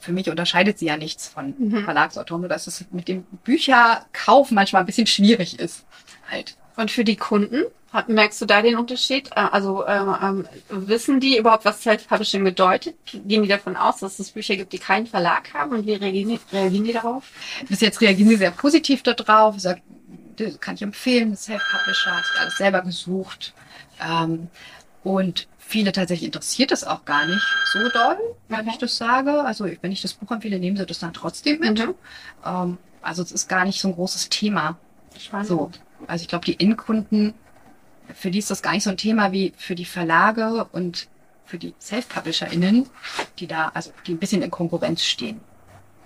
für 0.00 0.12
mich 0.12 0.28
unterscheidet 0.30 0.78
sie 0.78 0.86
ja 0.86 0.96
nichts 0.96 1.28
von 1.28 1.54
Mhm. 1.58 1.84
Verlagsautoren, 1.84 2.42
nur 2.42 2.48
dass 2.48 2.66
es 2.66 2.84
mit 2.90 3.08
dem 3.08 3.22
Bücherkauf 3.44 4.50
manchmal 4.50 4.82
ein 4.82 4.86
bisschen 4.86 5.06
schwierig 5.06 5.58
ist. 5.58 5.84
Halt. 6.30 6.56
Und 6.76 6.90
für 6.90 7.04
die 7.04 7.16
Kunden, 7.16 7.64
merkst 8.06 8.40
du 8.40 8.46
da 8.46 8.62
den 8.62 8.76
Unterschied? 8.76 9.28
Äh, 9.32 9.40
Also 9.52 9.86
ähm, 9.86 10.16
ähm, 10.22 10.48
wissen 10.70 11.20
die 11.20 11.36
überhaupt, 11.36 11.64
was 11.64 11.82
Self-Publishing 11.82 12.42
bedeutet? 12.44 12.94
Gehen 13.26 13.42
die 13.42 13.48
davon 13.48 13.76
aus, 13.76 13.98
dass 13.98 14.18
es 14.18 14.30
Bücher 14.30 14.56
gibt, 14.56 14.72
die 14.72 14.78
keinen 14.78 15.06
Verlag 15.06 15.52
haben? 15.52 15.72
Und 15.72 15.86
wie 15.86 15.94
reagieren 15.94 16.30
die, 16.30 16.40
reagieren 16.56 16.84
die 16.84 16.92
darauf? 16.94 17.24
Bis 17.68 17.80
jetzt 17.80 18.00
reagieren 18.00 18.30
sie 18.30 18.36
sehr 18.36 18.50
positiv 18.50 19.02
darauf, 19.02 19.60
sagt, 19.60 19.82
das 20.36 20.58
kann 20.60 20.76
ich 20.76 20.82
empfehlen, 20.82 21.36
Self-Publisher, 21.36 22.16
hat 22.16 22.24
sich 22.24 22.40
alles 22.40 22.56
selber 22.56 22.80
gesucht. 22.80 23.52
Ähm, 24.02 24.48
und 25.04 25.46
viele 25.58 25.92
tatsächlich 25.92 26.26
interessiert 26.26 26.72
es 26.72 26.84
auch 26.84 27.04
gar 27.04 27.26
nicht 27.26 27.42
so 27.72 27.80
doll, 27.90 28.16
wenn 28.48 28.60
Okay. 28.60 28.70
ich 28.72 28.78
das 28.78 28.96
sage. 28.96 29.44
Also 29.44 29.66
wenn 29.82 29.92
ich 29.92 30.00
das 30.00 30.14
Buch 30.14 30.30
empfehle, 30.30 30.58
nehmen 30.58 30.76
sie 30.78 30.86
das 30.86 31.00
dann 31.00 31.12
trotzdem 31.12 31.60
mit. 31.60 31.78
Mhm. 31.86 31.94
Ähm, 32.46 32.78
also 33.02 33.22
es 33.22 33.32
ist 33.32 33.48
gar 33.48 33.64
nicht 33.66 33.80
so 33.80 33.88
ein 33.88 33.94
großes 33.94 34.30
Thema. 34.30 34.78
Spannend. 35.18 35.48
So. 35.48 35.70
Also 36.06 36.22
ich 36.22 36.28
glaube, 36.28 36.44
die 36.44 36.58
Endkunden, 36.58 37.34
für 38.14 38.30
die 38.30 38.38
ist 38.38 38.50
das 38.50 38.62
gar 38.62 38.72
nicht 38.72 38.84
so 38.84 38.90
ein 38.90 38.96
Thema 38.96 39.32
wie 39.32 39.52
für 39.56 39.74
die 39.74 39.84
Verlage 39.84 40.64
und 40.72 41.08
für 41.44 41.58
die 41.58 41.74
Self-PublisherInnen, 41.80 42.88
die 43.38 43.46
da, 43.46 43.70
also 43.74 43.92
die 44.06 44.12
ein 44.14 44.18
bisschen 44.18 44.42
in 44.42 44.50
Konkurrenz 44.50 45.02
stehen. 45.02 45.40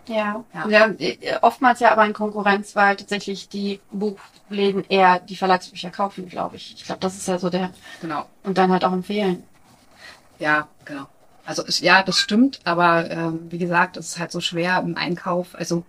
Ja. 0.08 0.44
Ja. 0.54 0.68
ja. 0.68 0.86
äh, 0.98 1.16
Oftmals 1.42 1.80
ja 1.80 1.90
aber 1.92 2.04
in 2.06 2.12
Konkurrenz, 2.12 2.76
weil 2.76 2.96
tatsächlich 2.96 3.48
die 3.48 3.80
Buchläden 3.90 4.84
eher 4.88 5.18
die 5.20 5.36
Verlagsbücher 5.36 5.90
kaufen, 5.90 6.28
glaube 6.28 6.56
ich. 6.56 6.74
Ich 6.76 6.84
glaube, 6.84 7.00
das 7.00 7.16
ist 7.16 7.28
ja 7.28 7.38
so 7.38 7.50
der, 7.50 7.70
Genau. 8.00 8.26
und 8.44 8.56
dann 8.58 8.70
halt 8.70 8.84
auch 8.84 8.92
empfehlen. 8.92 9.42
Ja, 10.38 10.68
genau. 10.84 11.06
Also 11.44 11.62
ist, 11.62 11.80
ja, 11.80 12.02
das 12.02 12.18
stimmt, 12.18 12.60
aber 12.64 13.10
ähm, 13.10 13.46
wie 13.50 13.58
gesagt, 13.58 13.96
es 13.96 14.08
ist 14.08 14.18
halt 14.18 14.32
so 14.32 14.40
schwer 14.40 14.80
im 14.80 14.96
Einkauf. 14.96 15.54
Also 15.54 15.84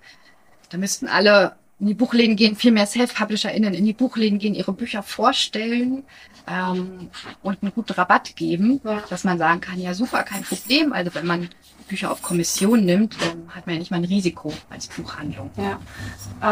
da 0.69 0.77
müssten 0.77 1.07
alle 1.07 1.55
in 1.79 1.87
die 1.87 1.93
Buchläden 1.93 2.35
gehen, 2.35 2.55
viel 2.55 2.71
mehr 2.71 2.87
Self-PublisherInnen 2.87 3.73
in 3.73 3.85
die 3.85 3.93
Buchläden 3.93 4.39
gehen, 4.39 4.55
ihre 4.55 4.73
Bücher 4.73 5.03
vorstellen 5.03 6.03
ähm, 6.47 7.09
und 7.43 7.61
einen 7.61 7.71
guten 7.73 7.93
Rabatt 7.93 8.35
geben, 8.35 8.81
Ja. 8.83 9.03
dass 9.09 9.23
man 9.23 9.37
sagen 9.37 9.61
kann, 9.61 9.79
ja 9.79 9.93
super, 9.93 10.23
kein 10.23 10.41
Problem. 10.41 10.91
Also 10.91 11.13
wenn 11.13 11.27
man 11.27 11.49
Bücher 11.87 12.11
auf 12.11 12.21
Kommission 12.23 12.83
nimmt, 12.83 13.15
ähm, 13.21 13.53
hat 13.53 13.67
man 13.67 13.75
ja 13.75 13.79
nicht 13.79 13.91
mal 13.91 13.97
ein 13.97 14.05
Risiko 14.05 14.51
als 14.71 14.87
Buchhandlung. 14.87 15.51
Ja. 15.55 15.79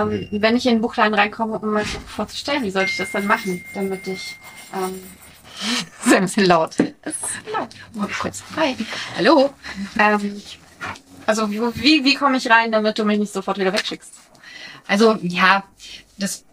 Ähm, 0.04 0.28
wenn 0.32 0.56
ich 0.58 0.66
in 0.68 0.74
den 0.76 0.82
Buchladen 0.82 1.16
reinkomme, 1.16 1.58
um 1.58 1.72
mein 1.72 1.86
Buch 1.86 2.00
vorzustellen, 2.08 2.64
wie 2.64 2.70
sollte 2.72 2.92
ich 2.92 2.98
das 2.98 3.12
dann 3.12 3.26
machen, 3.26 3.64
damit 3.74 4.06
ich 4.08 4.38
ähm, 4.74 5.02
Das 6.00 6.08
ist 6.08 6.14
ein 6.14 6.22
bisschen 6.24 6.46
laut. 6.46 6.76
es 7.02 7.16
laut. 7.52 7.70
Mal 7.94 8.08
kurz. 8.22 8.44
Hi. 8.58 8.76
Hallo. 9.18 9.50
Ähm, 9.98 10.40
also 11.26 11.50
wie, 11.50 11.60
wie, 11.82 12.04
wie 12.04 12.14
komme 12.14 12.38
ich 12.38 12.50
rein, 12.50 12.72
damit 12.72 13.00
du 13.00 13.06
mich 13.06 13.18
nicht 13.18 13.34
sofort 13.34 13.58
wieder 13.58 13.74
wegschickst? 13.74 14.12
Also 14.88 15.17
ja, 15.21 15.63
das, 16.17 16.43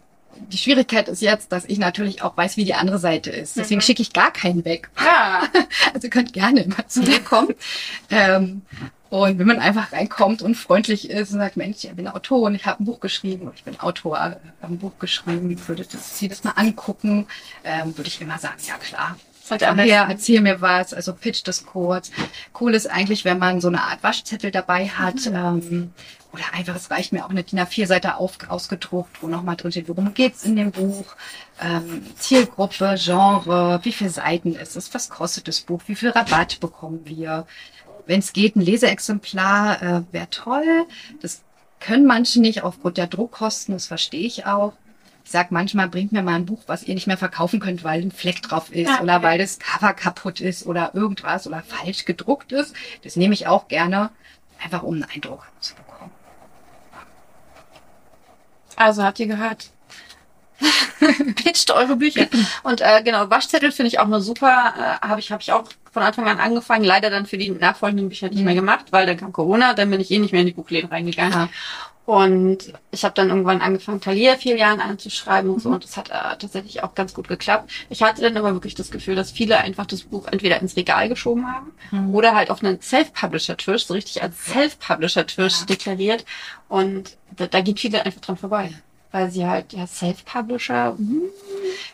die 0.49 0.57
Schwierigkeit 0.57 1.07
ist 1.07 1.21
jetzt, 1.21 1.51
dass 1.51 1.65
ich 1.65 1.77
natürlich 1.77 2.21
auch 2.21 2.35
weiß, 2.35 2.57
wie 2.57 2.65
die 2.65 2.73
andere 2.73 2.99
Seite 2.99 3.29
ist. 3.29 3.55
Deswegen 3.57 3.79
Mhm. 3.79 3.83
schicke 3.83 4.01
ich 4.01 4.13
gar 4.13 4.31
keinen 4.31 4.65
weg. 4.65 4.89
Ja. 5.03 5.43
Also 5.93 6.07
ihr 6.07 6.09
könnt 6.09 6.33
gerne 6.33 6.61
immer 6.61 6.87
zu 6.87 7.01
mir 7.01 7.19
kommen. 7.19 7.53
ähm, 8.09 8.61
und 9.09 9.37
wenn 9.37 9.45
man 9.45 9.59
einfach 9.59 9.91
reinkommt 9.93 10.41
und 10.41 10.55
freundlich 10.55 11.07
ist 11.11 11.33
und 11.33 11.37
sagt, 11.37 11.55
Mensch, 11.55 11.83
ich 11.83 11.91
bin 11.91 12.07
Autorin, 12.07 12.55
ich 12.55 12.65
habe 12.65 12.81
ein 12.81 12.85
Buch 12.85 12.99
geschrieben 12.99 13.51
ich 13.55 13.63
bin 13.63 13.79
Autor, 13.79 14.17
habe 14.19 14.39
ein 14.63 14.79
Buch 14.79 14.93
geschrieben, 14.97 15.55
würde 15.67 15.85
das, 15.85 16.17
Sie 16.17 16.27
das 16.27 16.43
mal 16.43 16.53
angucken, 16.55 17.27
ähm, 17.63 17.95
würde 17.95 18.07
ich 18.07 18.19
immer 18.21 18.39
sagen, 18.39 18.55
ja 18.67 18.73
klar. 18.77 19.15
Besten. 19.75 20.11
erzähl 20.11 20.41
mir 20.41 20.61
was, 20.61 20.93
also 20.95 21.13
pitch 21.13 21.43
das 21.45 21.63
kurz. 21.65 22.09
Cool 22.59 22.73
ist 22.73 22.87
eigentlich, 22.89 23.23
wenn 23.23 23.37
man 23.37 23.61
so 23.61 23.67
eine 23.67 23.83
Art 23.83 24.01
Waschzettel 24.01 24.49
dabei 24.51 24.87
hat. 24.87 25.27
Ähm, 25.27 25.91
oder 26.33 26.43
einfach, 26.53 26.75
es 26.75 26.89
reicht 26.89 27.13
mir 27.13 27.25
auch 27.25 27.29
eine 27.29 27.43
DIN 27.43 27.59
A4-Seite 27.59 28.17
auf, 28.17 28.37
ausgedruckt, 28.47 29.21
wo 29.21 29.27
nochmal 29.27 29.55
drin 29.55 29.71
steht, 29.71 29.87
worum 29.87 30.13
geht's 30.15 30.43
in 30.43 30.55
dem 30.55 30.71
Buch, 30.71 31.05
ähm, 31.61 32.03
Zielgruppe, 32.17 32.95
Genre, 32.97 33.79
wie 33.83 33.91
viele 33.91 34.09
Seiten 34.09 34.55
ist 34.55 34.75
es, 34.75 34.93
was 34.95 35.09
kostet 35.09 35.47
das 35.47 35.61
Buch, 35.61 35.81
wie 35.85 35.95
viel 35.95 36.09
Rabatt 36.09 36.59
bekommen 36.59 37.01
wir. 37.05 37.45
Wenn 38.07 38.19
es 38.19 38.33
geht, 38.33 38.55
ein 38.55 38.61
Leseexemplar 38.61 39.81
äh, 39.81 40.01
wäre 40.11 40.29
toll. 40.31 40.85
Das 41.21 41.43
können 41.79 42.05
manche 42.05 42.41
nicht 42.41 42.63
aufgrund 42.63 42.97
der 42.97 43.07
Druckkosten, 43.07 43.75
das 43.75 43.85
verstehe 43.87 44.25
ich 44.25 44.45
auch. 44.45 44.73
Ich 45.25 45.31
sag 45.31 45.51
manchmal, 45.51 45.87
bringt 45.87 46.11
mir 46.11 46.21
mal 46.23 46.35
ein 46.35 46.45
Buch, 46.45 46.63
was 46.67 46.83
ihr 46.83 46.95
nicht 46.95 47.07
mehr 47.07 47.17
verkaufen 47.17 47.59
könnt, 47.59 47.83
weil 47.83 48.01
ein 48.01 48.11
Fleck 48.11 48.41
drauf 48.41 48.71
ist 48.71 48.89
Ja, 48.89 49.01
oder 49.01 49.17
okay. 49.17 49.23
weil 49.23 49.37
das 49.37 49.59
Cover 49.59 49.93
kaputt 49.93 50.41
ist 50.41 50.65
oder 50.65 50.95
irgendwas 50.95 51.47
oder 51.47 51.61
falsch 51.61 52.03
gedruckt 52.05 52.51
ist. 52.51 52.75
Das 53.03 53.15
nehme 53.15 53.33
ich 53.33 53.47
auch 53.47 53.67
gerne, 53.69 54.09
einfach 54.61 54.83
um 54.83 54.95
einen 54.95 55.05
Eindruck 55.05 55.47
zu 55.61 55.75
bekommen. 55.75 55.92
Also 58.75 59.03
habt 59.03 59.19
ihr 59.19 59.27
gehört. 59.27 59.69
Pitcht 61.35 61.71
eure 61.71 61.95
Bücher. 61.95 62.27
Und 62.63 62.81
äh, 62.81 63.01
genau, 63.03 63.29
Waschzettel 63.29 63.71
finde 63.71 63.87
ich 63.89 63.99
auch 63.99 64.05
eine 64.05 64.21
super, 64.21 64.73
äh, 65.01 65.07
habe 65.07 65.19
ich, 65.19 65.31
hab 65.31 65.41
ich 65.41 65.51
auch 65.51 65.63
von 65.91 66.03
Anfang 66.03 66.27
an 66.27 66.39
angefangen, 66.39 66.83
leider 66.83 67.09
dann 67.09 67.25
für 67.25 67.37
die 67.37 67.49
nachfolgenden 67.51 68.09
Bücher 68.09 68.29
nicht 68.29 68.39
Mhm. 68.39 68.45
mehr 68.45 68.55
gemacht, 68.55 68.85
weil 68.91 69.05
dann 69.05 69.17
kam 69.17 69.31
Corona, 69.33 69.73
dann 69.73 69.89
bin 69.89 69.99
ich 69.99 70.09
eh 70.11 70.19
nicht 70.19 70.31
mehr 70.31 70.41
in 70.41 70.47
die 70.47 70.53
Buchläden 70.53 70.89
reingegangen. 70.89 71.33
Ja. 71.33 71.49
Und 72.05 72.73
ich 72.91 73.05
habe 73.05 73.15
dann 73.15 73.29
irgendwann 73.29 73.61
angefangen, 73.61 74.01
Thalia-Filialen 74.01 74.81
anzuschreiben 74.81 75.49
und 75.49 75.61
so. 75.61 75.69
Und 75.69 75.85
das 75.85 75.95
hat 75.95 76.09
äh, 76.09 76.37
tatsächlich 76.37 76.83
auch 76.83 76.95
ganz 76.95 77.13
gut 77.13 77.29
geklappt. 77.29 77.71
Ich 77.89 78.03
hatte 78.03 78.21
dann 78.21 78.35
aber 78.35 78.53
wirklich 78.53 78.75
das 78.75 78.91
Gefühl, 78.91 79.15
dass 79.15 79.31
viele 79.31 79.57
einfach 79.59 79.85
das 79.85 80.01
Buch 80.03 80.27
entweder 80.29 80.59
ins 80.61 80.75
Regal 80.75 81.07
geschoben 81.07 81.47
haben 81.47 81.71
Mhm. 81.91 82.13
oder 82.13 82.35
halt 82.35 82.49
auf 82.49 82.61
einen 82.63 82.81
Self-Publisher-Tisch, 82.81 83.85
so 83.85 83.93
richtig 83.93 84.21
als 84.21 84.35
Self-Publisher-Tisch 84.45 85.59
Ja. 85.61 85.65
deklariert. 85.65 86.25
Und 86.67 87.15
da, 87.37 87.47
da 87.47 87.61
geht 87.61 87.79
viele 87.79 88.05
einfach 88.05 88.21
dran 88.21 88.35
vorbei. 88.37 88.71
Weil 89.13 89.29
sie 89.29 89.45
halt, 89.45 89.73
ja, 89.73 89.85
Self-Publisher, 89.85 90.95
hm, 90.97 91.21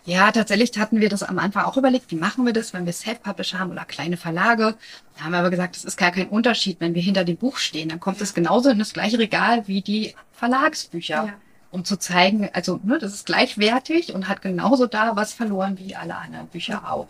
Ja, 0.05 0.32
tatsächlich 0.32 0.71
hatten 0.79 1.01
wir 1.01 1.10
das 1.10 1.21
am 1.21 1.38
Anfang 1.38 1.65
auch 1.65 1.75
überlegt, 1.75 2.10
wie 2.12 2.15
machen 2.15 2.45
wir 2.45 2.53
das, 2.53 2.73
wenn 2.73 2.86
wir 2.86 2.93
Self-Publisher 2.93 3.60
haben 3.60 3.71
oder 3.71 3.84
kleine 3.84 4.15
Verlage. 4.15 4.75
Da 5.17 5.25
haben 5.25 5.34
wir 5.34 5.39
aber 5.39 5.49
gesagt, 5.49 5.75
das 5.75 5.84
ist 5.84 5.97
gar 5.97 6.12
kein 6.12 6.29
Unterschied, 6.29 6.77
wenn 6.79 6.95
wir 6.95 7.01
hinter 7.01 7.25
dem 7.25 7.36
Buch 7.36 7.58
stehen. 7.58 7.89
Dann 7.89 7.99
kommt 7.99 8.21
es 8.21 8.34
genauso 8.34 8.69
in 8.69 8.79
das 8.79 8.93
gleiche 8.93 9.19
Regal 9.19 9.67
wie 9.67 9.82
die 9.82 10.15
Verlagsbücher. 10.32 11.25
Ja. 11.25 11.34
Um 11.71 11.84
zu 11.84 11.97
zeigen, 11.97 12.49
also 12.53 12.79
ne, 12.84 12.97
das 12.97 13.13
ist 13.13 13.25
gleichwertig 13.25 14.13
und 14.13 14.29
hat 14.29 14.41
genauso 14.41 14.88
da 14.88 15.17
was 15.17 15.34
verloren 15.34 15.77
wie 15.77 15.97
alle 15.97 16.15
anderen 16.15 16.47
Bücher 16.47 16.89
auch. 16.89 17.08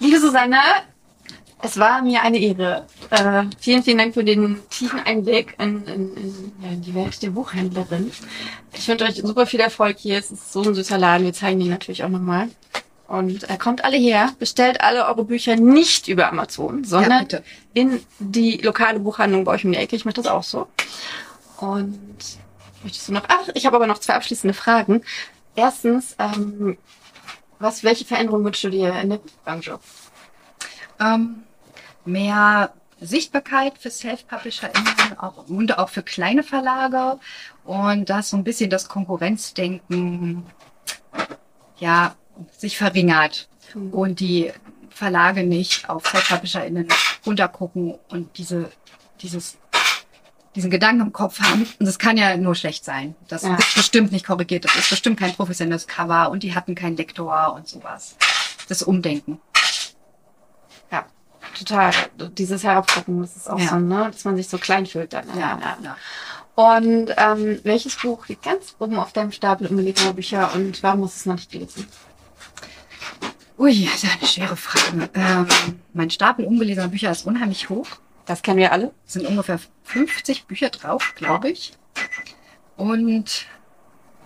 Liebe 0.00 0.18
Susanne, 0.18 0.58
es 1.62 1.78
war 1.78 2.02
mir 2.02 2.20
eine 2.22 2.38
Ehre. 2.38 2.84
Äh, 3.10 3.44
vielen, 3.60 3.82
vielen 3.82 3.98
Dank 3.98 4.14
für 4.14 4.24
den 4.24 4.58
tiefen 4.68 5.00
Einblick 5.00 5.54
in, 5.58 5.84
in, 5.86 6.16
in, 6.16 6.52
ja, 6.62 6.68
in 6.70 6.82
die 6.82 6.94
Welt 6.94 7.22
der 7.22 7.30
Buchhändlerin. 7.30 8.10
Ich 8.74 8.88
wünsche 8.88 9.04
euch 9.04 9.16
super 9.16 9.46
viel 9.46 9.60
Erfolg 9.60 9.96
hier. 9.98 10.18
Es 10.18 10.30
ist 10.30 10.52
so 10.52 10.62
ein 10.62 10.74
süßer 10.74 10.98
Laden. 10.98 11.24
Wir 11.24 11.32
zeigen 11.32 11.60
den 11.60 11.70
natürlich 11.70 12.02
auch 12.04 12.08
nochmal. 12.08 12.48
Und 13.06 13.48
äh, 13.48 13.56
kommt 13.56 13.84
alle 13.84 13.96
her, 13.96 14.32
bestellt 14.40 14.80
alle 14.80 15.06
eure 15.06 15.24
Bücher 15.24 15.54
nicht 15.54 16.08
über 16.08 16.28
Amazon, 16.28 16.82
Ja, 16.82 16.88
sondern 16.88 17.20
bitte. 17.22 17.44
in 17.72 18.00
die 18.18 18.56
lokale 18.58 18.98
Buchhandlung 18.98 19.44
bei 19.44 19.52
euch 19.52 19.64
um 19.64 19.70
die 19.70 19.78
Ecke. 19.78 19.94
Ich 19.94 20.04
mache 20.04 20.14
das 20.14 20.26
auch 20.26 20.42
so. 20.42 20.66
Und 21.58 21.98
möchtest 22.82 23.08
du 23.08 23.12
noch? 23.12 23.22
Ach, 23.28 23.48
ich 23.54 23.64
habe 23.66 23.76
aber 23.76 23.86
noch 23.86 23.98
zwei 24.00 24.14
abschließende 24.14 24.54
Fragen. 24.54 25.02
Erstens, 25.54 26.16
ähm, 26.18 26.76
was, 27.60 27.84
welche 27.84 28.04
Veränderungen 28.04 28.44
wünschst 28.44 28.64
du 28.64 28.70
dir 28.70 28.92
in 29.00 29.10
der 29.10 29.18
Buchbranche? 29.18 29.78
Ähm, 31.00 31.44
mehr 32.04 32.72
Sichtbarkeit 33.00 33.74
für 33.78 33.90
Self-PublisherInnen 33.90 35.18
auch, 35.18 35.48
und 35.48 35.78
auch 35.78 35.88
für 35.90 36.02
kleine 36.02 36.42
Verlage 36.42 37.18
und 37.64 38.08
dass 38.08 38.30
so 38.30 38.36
ein 38.36 38.44
bisschen 38.44 38.70
das 38.70 38.88
Konkurrenzdenken 38.88 40.46
ja 41.78 42.14
sich 42.56 42.78
verringert 42.78 43.48
und 43.92 44.20
die 44.20 44.52
Verlage 44.90 45.42
nicht 45.42 45.88
auf 45.90 46.06
Self-PublisherInnen 46.06 46.88
runtergucken 47.26 47.98
und 48.08 48.38
diese, 48.38 48.70
dieses, 49.20 49.58
diesen 50.54 50.70
Gedanken 50.70 51.02
im 51.02 51.12
Kopf 51.12 51.38
haben. 51.40 51.66
Und 51.78 51.84
das 51.86 51.98
kann 51.98 52.16
ja 52.16 52.34
nur 52.38 52.54
schlecht 52.54 52.82
sein. 52.84 53.14
Das 53.28 53.42
Ja. 53.42 53.56
ist 53.56 53.74
bestimmt 53.74 54.12
nicht 54.12 54.26
korrigiert. 54.26 54.64
Das 54.64 54.74
ist 54.74 54.88
bestimmt 54.88 55.18
kein 55.20 55.34
professionelles 55.34 55.86
Cover 55.86 56.30
und 56.30 56.42
die 56.42 56.54
hatten 56.54 56.74
keinen 56.74 56.96
Lektor 56.96 57.52
und 57.54 57.68
sowas. 57.68 58.16
Das 58.68 58.82
Umdenken. 58.82 59.38
Ja, 60.90 61.04
total. 61.58 61.92
Dieses 62.38 62.62
Herabgucken, 62.64 63.20
das 63.22 63.36
ist 63.36 63.50
auch 63.50 63.58
Ja. 63.58 63.68
so, 63.70 63.76
ne? 63.76 64.10
Dass 64.12 64.24
man 64.24 64.36
sich 64.36 64.48
so 64.48 64.58
klein 64.58 64.86
fühlt 64.86 65.12
dann. 65.12 65.26
Ja. 65.38 65.58
ja. 65.60 65.78
ja. 65.82 65.96
Und 66.54 67.12
ähm, 67.16 67.60
welches 67.64 67.96
Buch 67.96 68.26
liegt 68.28 68.42
ganz 68.44 68.74
oben 68.78 68.98
auf 68.98 69.12
deinem 69.12 69.32
Stapel 69.32 69.66
ungelesener 69.66 70.14
Bücher 70.14 70.54
und 70.54 70.82
warum 70.82 71.00
du 71.00 71.06
es 71.06 71.26
noch 71.26 71.34
nicht 71.34 71.50
gelesen? 71.52 71.86
Ui, 73.58 73.84
das 73.86 74.04
ist 74.04 74.16
eine 74.18 74.26
schwere 74.28 74.56
Frage. 74.56 75.08
Ähm, 75.14 75.46
mein 75.92 76.10
Stapel 76.10 76.44
ungelesener 76.46 76.88
Bücher 76.88 77.10
ist 77.10 77.26
unheimlich 77.26 77.68
hoch. 77.68 77.86
Das 78.26 78.42
kennen 78.42 78.58
wir 78.58 78.72
alle. 78.72 78.92
Es 79.06 79.14
sind 79.14 79.26
ungefähr 79.26 79.58
50 79.84 80.46
Bücher 80.46 80.70
drauf, 80.70 81.12
glaube 81.14 81.50
ich. 81.50 81.72
Und 82.76 83.46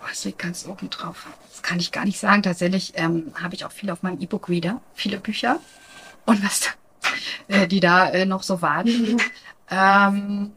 was 0.07 0.25
liegt 0.25 0.39
ganz 0.39 0.65
oben 0.65 0.89
drauf? 0.89 1.27
Das 1.49 1.61
kann 1.63 1.79
ich 1.79 1.91
gar 1.91 2.05
nicht 2.05 2.19
sagen. 2.19 2.43
Tatsächlich 2.43 2.93
ähm, 2.95 3.33
habe 3.41 3.55
ich 3.55 3.63
auch 3.65 3.71
viel 3.71 3.89
auf 3.91 4.03
meinem 4.03 4.19
E-Book-Reader, 4.19 4.81
viele 4.95 5.17
Bücher. 5.19 5.59
Und 6.25 6.43
was 6.43 6.61
da, 6.61 6.67
äh, 7.47 7.67
die 7.67 7.79
da 7.79 8.09
äh, 8.09 8.25
noch 8.25 8.43
so 8.43 8.61
warten. 8.61 9.17
ähm, 9.69 10.51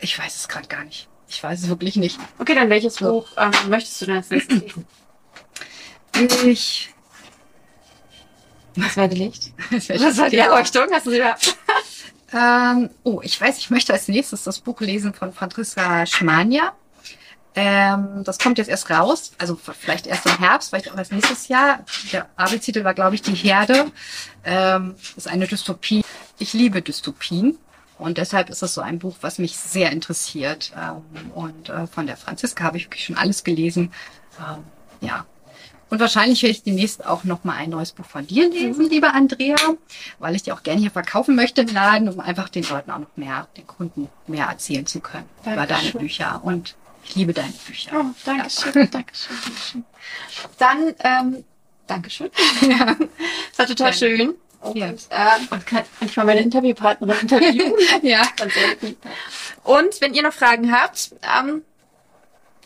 ich 0.00 0.18
weiß 0.18 0.36
es 0.36 0.48
gerade 0.48 0.68
gar 0.68 0.84
nicht. 0.84 1.08
Ich 1.28 1.42
weiß 1.42 1.62
es 1.62 1.68
wirklich 1.68 1.96
nicht. 1.96 2.18
Okay, 2.38 2.54
dann 2.54 2.68
welches 2.70 2.96
Buch 2.96 3.26
ähm, 3.36 3.52
möchtest 3.68 4.02
du 4.02 4.06
denn 4.06 4.16
als 4.16 4.30
nächstes 4.30 4.60
lesen? 4.62 4.86
Ich. 6.46 6.88
Das 8.74 8.96
werde 8.96 9.14
Licht. 9.14 9.52
Das 9.70 9.86
Das 9.88 10.16
war 10.16 10.30
die 10.30 10.38
Erleuchtung, 10.38 10.84
hast 10.90 11.04
du 11.04 11.10
sie 11.10 11.18
überhaupt? 11.18 11.58
Ähm, 12.32 12.88
oh, 13.02 13.20
ich 13.22 13.38
weiß, 13.38 13.58
ich 13.58 13.68
möchte 13.68 13.92
als 13.92 14.08
nächstes 14.08 14.44
das 14.44 14.60
Buch 14.60 14.80
lesen 14.80 15.12
von 15.12 15.34
Franziska 15.34 16.06
Schmania. 16.06 16.72
Ähm, 17.54 18.24
das 18.24 18.38
kommt 18.38 18.58
jetzt 18.58 18.68
erst 18.68 18.88
raus, 18.90 19.32
also 19.38 19.56
vielleicht 19.56 20.06
erst 20.06 20.24
im 20.24 20.38
Herbst, 20.38 20.70
vielleicht 20.70 20.90
auch 20.90 20.96
erst 20.96 21.12
nächstes 21.12 21.48
Jahr. 21.48 21.84
Der 22.12 22.26
Arbeitstitel 22.36 22.82
war, 22.84 22.94
glaube 22.94 23.14
ich, 23.14 23.22
Die 23.22 23.34
Herde. 23.34 23.90
Ähm, 24.44 24.94
das 24.96 25.26
ist 25.26 25.28
eine 25.28 25.46
Dystopie. 25.46 26.02
Ich 26.38 26.54
liebe 26.54 26.80
Dystopien. 26.80 27.58
Und 27.98 28.18
deshalb 28.18 28.50
ist 28.50 28.62
es 28.62 28.74
so 28.74 28.80
ein 28.80 28.98
Buch, 28.98 29.16
was 29.20 29.38
mich 29.38 29.56
sehr 29.56 29.92
interessiert. 29.92 30.72
Ähm, 30.76 31.30
und 31.34 31.68
äh, 31.68 31.86
von 31.86 32.06
der 32.06 32.16
Franziska 32.16 32.64
habe 32.64 32.78
ich 32.78 32.86
wirklich 32.86 33.04
schon 33.04 33.16
alles 33.16 33.44
gelesen. 33.44 33.92
Ähm, 34.38 34.64
ja. 35.00 35.26
Und 35.90 36.00
wahrscheinlich 36.00 36.42
werde 36.42 36.52
ich 36.52 36.62
demnächst 36.62 37.04
auch 37.04 37.24
noch 37.24 37.44
mal 37.44 37.54
ein 37.56 37.68
neues 37.68 37.92
Buch 37.92 38.06
von 38.06 38.26
dir 38.26 38.48
lesen, 38.48 38.88
liebe 38.88 39.12
Andrea, 39.12 39.56
weil 40.18 40.34
ich 40.34 40.42
die 40.42 40.52
auch 40.52 40.62
gerne 40.62 40.80
hier 40.80 40.90
verkaufen 40.90 41.36
möchte 41.36 41.60
im 41.60 41.68
Laden, 41.68 42.08
um 42.08 42.18
einfach 42.18 42.48
den 42.48 42.62
Leuten 42.64 42.90
auch 42.90 42.98
noch 42.98 43.14
mehr, 43.16 43.46
den 43.58 43.66
Kunden 43.66 44.08
mehr 44.26 44.46
erzählen 44.46 44.86
zu 44.86 45.00
können 45.00 45.28
über 45.42 45.54
deine 45.54 45.66
Dankeschön. 45.66 46.00
Bücher. 46.00 46.40
Und 46.42 46.76
ich 47.04 47.14
liebe 47.16 47.32
deine 47.32 47.52
Bücher. 47.66 47.90
Oh, 47.94 48.04
danke 48.24 48.50
schön, 48.50 48.72
danke 48.90 49.14
schön, 49.14 49.36
danke 49.44 49.60
schön. 49.60 49.84
Dann, 50.58 50.94
ähm, 51.00 51.44
danke 51.86 52.10
schön. 52.10 52.30
Ja, 52.62 52.96
es 53.52 53.58
war 53.58 53.66
total 53.66 53.92
Gerne. 53.92 54.16
schön. 54.16 54.34
Und, 54.60 54.76
Ja. 54.76 54.86
äh, 54.88 55.40
und 55.50 55.66
kann 55.66 55.84
ich 56.00 56.16
mal 56.16 56.24
meine 56.26 56.40
Interviewpartnerin 56.40 57.18
interviewen? 57.22 57.72
ja. 58.02 58.22
Und 59.64 60.00
wenn 60.00 60.14
ihr 60.14 60.22
noch 60.22 60.32
Fragen 60.32 60.72
habt, 60.72 61.14
ähm, 61.40 61.62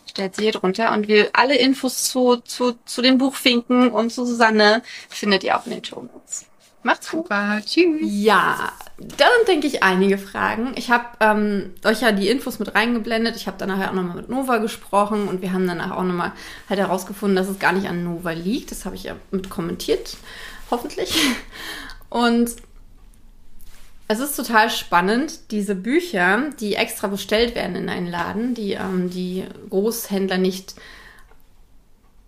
stellt 0.09 0.35
sie 0.35 0.43
hier 0.43 0.51
drunter. 0.51 0.91
Und 0.93 1.07
wir 1.07 1.29
alle 1.33 1.55
Infos 1.57 2.03
zu, 2.03 2.37
zu, 2.37 2.73
zu 2.85 3.01
den 3.01 3.17
Buchfinken 3.17 3.89
und 3.91 4.11
zu 4.11 4.25
Susanne 4.25 4.83
findet 5.09 5.43
ihr 5.43 5.57
auch 5.57 5.65
in 5.65 5.71
den 5.73 5.83
Show 5.83 6.01
Notes. 6.01 6.45
Macht's 6.87 7.11
gut. 7.11 7.25
Super. 7.25 7.59
Tschüss. 7.65 7.99
Ja, 8.01 8.71
da 8.97 9.25
sind, 9.37 9.47
denke 9.49 9.67
ich, 9.67 9.83
einige 9.83 10.17
Fragen. 10.17 10.71
Ich 10.77 10.89
habe 10.89 11.03
ähm, 11.19 11.73
euch 11.83 11.99
ja 11.99 12.13
die 12.13 12.29
Infos 12.29 12.59
mit 12.59 12.75
reingeblendet. 12.75 13.35
Ich 13.35 13.45
habe 13.45 13.57
dann 13.57 13.67
nachher 13.67 13.89
auch 13.89 13.93
nochmal 13.93 14.15
mit 14.15 14.29
Nova 14.29 14.59
gesprochen 14.59 15.27
und 15.27 15.41
wir 15.41 15.51
haben 15.51 15.67
danach 15.67 15.91
auch 15.91 16.03
nochmal 16.03 16.31
halt 16.69 16.79
herausgefunden, 16.79 17.35
dass 17.35 17.49
es 17.49 17.59
gar 17.59 17.73
nicht 17.73 17.89
an 17.89 18.05
Nova 18.05 18.31
liegt. 18.31 18.71
Das 18.71 18.85
habe 18.85 18.95
ich 18.95 19.03
ja 19.03 19.17
mit 19.31 19.49
kommentiert, 19.49 20.15
hoffentlich. 20.71 21.13
Und 22.09 22.51
es 24.07 24.19
ist 24.19 24.37
total 24.37 24.69
spannend, 24.69 25.51
diese 25.51 25.75
Bücher, 25.75 26.51
die 26.61 26.75
extra 26.75 27.07
bestellt 27.07 27.53
werden 27.53 27.75
in 27.75 27.89
einen 27.89 28.07
Laden, 28.07 28.53
die 28.53 28.71
ähm, 28.71 29.09
die 29.09 29.43
Großhändler 29.69 30.37
nicht 30.37 30.75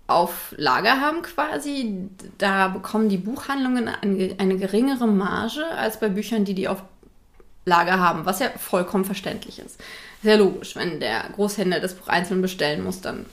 auf 0.09 0.53
Lager 0.57 1.01
haben 1.01 1.21
quasi, 1.21 2.09
da 2.37 2.69
bekommen 2.69 3.09
die 3.09 3.17
Buchhandlungen 3.17 3.87
eine, 3.87 4.57
geringere 4.57 5.07
Marge 5.07 5.65
als 5.77 5.99
bei 5.99 6.09
Büchern, 6.09 6.45
die 6.45 6.53
die 6.53 6.67
auf 6.67 6.83
Lager 7.65 7.99
haben, 7.99 8.25
was 8.25 8.39
ja 8.39 8.49
vollkommen 8.49 9.05
verständlich 9.05 9.59
ist. 9.59 9.79
Sehr 10.23 10.37
logisch, 10.37 10.75
wenn 10.75 10.99
der 10.99 11.23
Großhändler 11.35 11.79
das 11.79 11.93
Buch 11.93 12.07
einzeln 12.07 12.41
bestellen 12.41 12.83
muss, 12.83 13.01
dann 13.01 13.25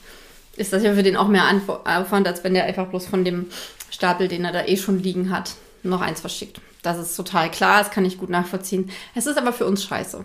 ist 0.55 0.73
das 0.73 0.83
ja 0.83 0.93
für 0.93 1.03
den 1.03 1.17
auch 1.17 1.27
mehr 1.27 1.45
Aufwand, 1.85 2.27
als 2.27 2.43
wenn 2.43 2.53
der 2.53 2.65
einfach 2.65 2.87
bloß 2.87 3.07
von 3.07 3.25
dem 3.25 3.47
Stapel, 3.89 4.27
den 4.27 4.45
er 4.45 4.51
da 4.51 4.65
eh 4.65 4.77
schon 4.77 5.01
liegen 5.01 5.31
hat, 5.31 5.51
noch 5.83 6.01
eins 6.01 6.21
verschickt. 6.21 6.61
Das 6.83 6.97
ist 6.97 7.15
total 7.15 7.51
klar, 7.51 7.79
das 7.79 7.91
kann 7.91 8.05
ich 8.05 8.17
gut 8.17 8.29
nachvollziehen. 8.29 8.89
Es 9.15 9.27
ist 9.27 9.37
aber 9.37 9.53
für 9.53 9.65
uns 9.65 9.83
scheiße. 9.83 10.23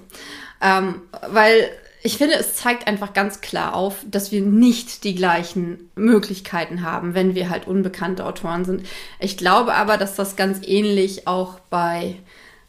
Ähm, 0.60 1.02
weil 1.28 1.70
ich 2.04 2.18
finde, 2.18 2.34
es 2.34 2.56
zeigt 2.56 2.88
einfach 2.88 3.12
ganz 3.12 3.40
klar 3.40 3.74
auf, 3.74 4.04
dass 4.04 4.32
wir 4.32 4.40
nicht 4.40 5.04
die 5.04 5.14
gleichen 5.14 5.90
Möglichkeiten 5.94 6.82
haben, 6.82 7.14
wenn 7.14 7.36
wir 7.36 7.48
halt 7.48 7.68
unbekannte 7.68 8.26
Autoren 8.26 8.64
sind. 8.64 8.86
Ich 9.20 9.36
glaube 9.36 9.74
aber, 9.74 9.96
dass 9.96 10.16
das 10.16 10.34
ganz 10.34 10.58
ähnlich 10.66 11.28
auch 11.28 11.60
bei 11.70 12.16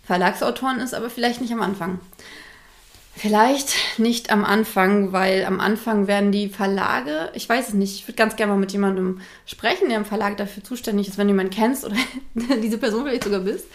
Verlagsautoren 0.04 0.80
ist, 0.80 0.94
aber 0.94 1.10
vielleicht 1.10 1.42
nicht 1.42 1.52
am 1.52 1.62
Anfang. 1.62 2.00
Vielleicht 3.16 4.00
nicht 4.00 4.32
am 4.32 4.44
Anfang, 4.44 5.14
weil 5.14 5.46
am 5.46 5.60
Anfang 5.60 6.08
werden 6.08 6.32
die 6.32 6.50
Verlage, 6.50 7.30
ich 7.34 7.48
weiß 7.48 7.70
es 7.70 7.74
nicht, 7.74 7.96
ich 7.96 8.08
würde 8.08 8.18
ganz 8.18 8.36
gerne 8.36 8.54
mal 8.54 8.60
mit 8.60 8.72
jemandem 8.72 9.22
sprechen, 9.46 9.90
der 9.90 9.98
im 9.98 10.06
Verlag 10.06 10.38
dafür 10.38 10.64
zuständig 10.64 11.08
ist, 11.08 11.18
wenn 11.18 11.28
du 11.28 11.34
jemanden 11.34 11.54
kennst 11.54 11.86
oder 11.86 11.96
diese 12.62 12.78
Person 12.78 13.04
vielleicht 13.06 13.24
sogar 13.24 13.42
bist, 13.42 13.66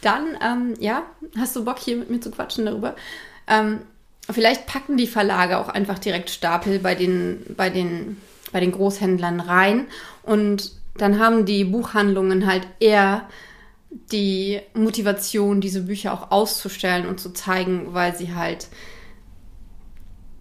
dann, 0.00 0.38
ähm, 0.42 0.74
ja, 0.78 1.02
hast 1.36 1.54
du 1.54 1.64
Bock 1.64 1.78
hier 1.78 1.96
mit 1.96 2.10
mir 2.10 2.20
zu 2.20 2.30
quatschen 2.30 2.66
darüber. 2.66 2.94
Ähm, 3.48 3.80
vielleicht 4.30 4.66
packen 4.66 4.96
die 4.96 5.06
Verlage 5.06 5.58
auch 5.58 5.68
einfach 5.68 5.98
direkt 5.98 6.30
Stapel 6.30 6.78
bei 6.78 6.94
den, 6.94 7.44
bei 7.56 7.70
den, 7.70 8.16
bei 8.52 8.60
den 8.60 8.72
Großhändlern 8.72 9.40
rein 9.40 9.86
und 10.22 10.72
dann 10.96 11.18
haben 11.18 11.44
die 11.44 11.64
Buchhandlungen 11.64 12.46
halt 12.46 12.66
eher 12.78 13.28
die 14.12 14.60
Motivation, 14.74 15.60
diese 15.60 15.82
Bücher 15.82 16.12
auch 16.12 16.30
auszustellen 16.30 17.06
und 17.06 17.20
zu 17.20 17.32
zeigen, 17.32 17.94
weil 17.94 18.16
sie 18.16 18.34
halt 18.34 18.68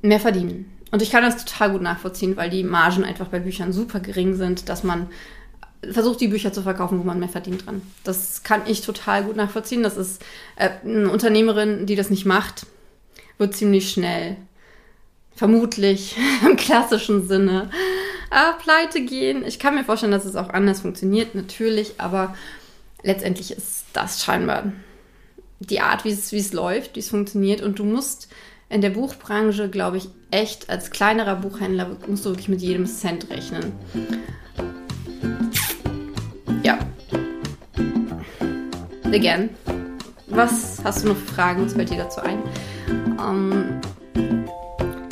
mehr 0.02 0.20
verdienen. 0.20 0.72
Und 0.92 1.02
ich 1.02 1.10
kann 1.10 1.24
das 1.24 1.44
total 1.44 1.72
gut 1.72 1.82
nachvollziehen, 1.82 2.38
weil 2.38 2.50
die 2.50 2.64
Margen 2.64 3.04
einfach 3.04 3.28
bei 3.28 3.40
Büchern 3.40 3.74
super 3.74 4.00
gering 4.00 4.36
sind, 4.36 4.70
dass 4.70 4.84
man 4.84 5.08
versucht, 5.92 6.22
die 6.22 6.28
Bücher 6.28 6.54
zu 6.54 6.62
verkaufen, 6.62 7.00
wo 7.00 7.04
man 7.04 7.20
mehr 7.20 7.30
verdient 7.30 7.66
dran. 7.66 7.82
Das 8.04 8.44
kann 8.44 8.62
ich 8.68 8.82
total 8.82 9.24
gut 9.24 9.36
nachvollziehen. 9.36 9.84
Das 9.84 9.98
ist 9.98 10.22
äh, 10.56 10.70
eine 10.84 11.10
Unternehmerin, 11.10 11.86
die 11.86 11.96
das 11.96 12.10
nicht 12.10 12.26
macht, 12.26 12.66
wird 13.44 13.56
ziemlich 13.56 13.92
schnell, 13.92 14.38
vermutlich 15.36 16.16
im 16.46 16.56
klassischen 16.56 17.28
Sinne, 17.28 17.70
äh, 18.32 18.62
pleite 18.64 19.02
gehen. 19.02 19.46
Ich 19.46 19.60
kann 19.60 19.76
mir 19.76 19.84
vorstellen, 19.84 20.14
dass 20.14 20.26
es 20.26 20.36
auch 20.36 20.50
anders 20.50 20.82
funktioniert, 20.82 21.36
natürlich, 21.36 22.00
aber 22.00 22.36
letztendlich 23.04 23.52
ist 23.52 23.86
das 23.92 24.24
scheinbar 24.24 24.72
die 25.60 25.82
Art, 25.82 26.06
wie 26.06 26.12
es, 26.12 26.32
wie 26.32 26.38
es 26.38 26.54
läuft, 26.54 26.96
wie 26.96 27.02
es 27.02 27.10
funktioniert. 27.10 27.62
Und 27.62 27.80
du 27.80 27.84
musst 27.84 28.30
in 28.70 28.82
der 28.82 28.90
Buchbranche, 28.90 29.70
glaube 29.70 29.98
ich, 29.98 30.08
echt 30.32 30.70
als 30.70 30.90
kleinerer 30.90 31.36
Buchhändler 31.36 31.98
musst 32.08 32.26
du 32.26 32.30
wirklich 32.30 32.50
mit 32.50 32.62
jedem 32.62 32.86
Cent 32.86 33.30
rechnen. 33.30 33.74
Ja. 36.64 36.80
Again. 39.06 39.50
Was 40.28 40.82
hast 40.84 41.04
du 41.04 41.10
noch 41.10 41.18
für 41.18 41.34
Fragen? 41.34 41.66
Was 41.66 41.74
fällt 41.74 41.92
dir 41.92 41.98
dazu 41.98 42.22
ein? 42.22 42.40
Ähm, 43.26 43.82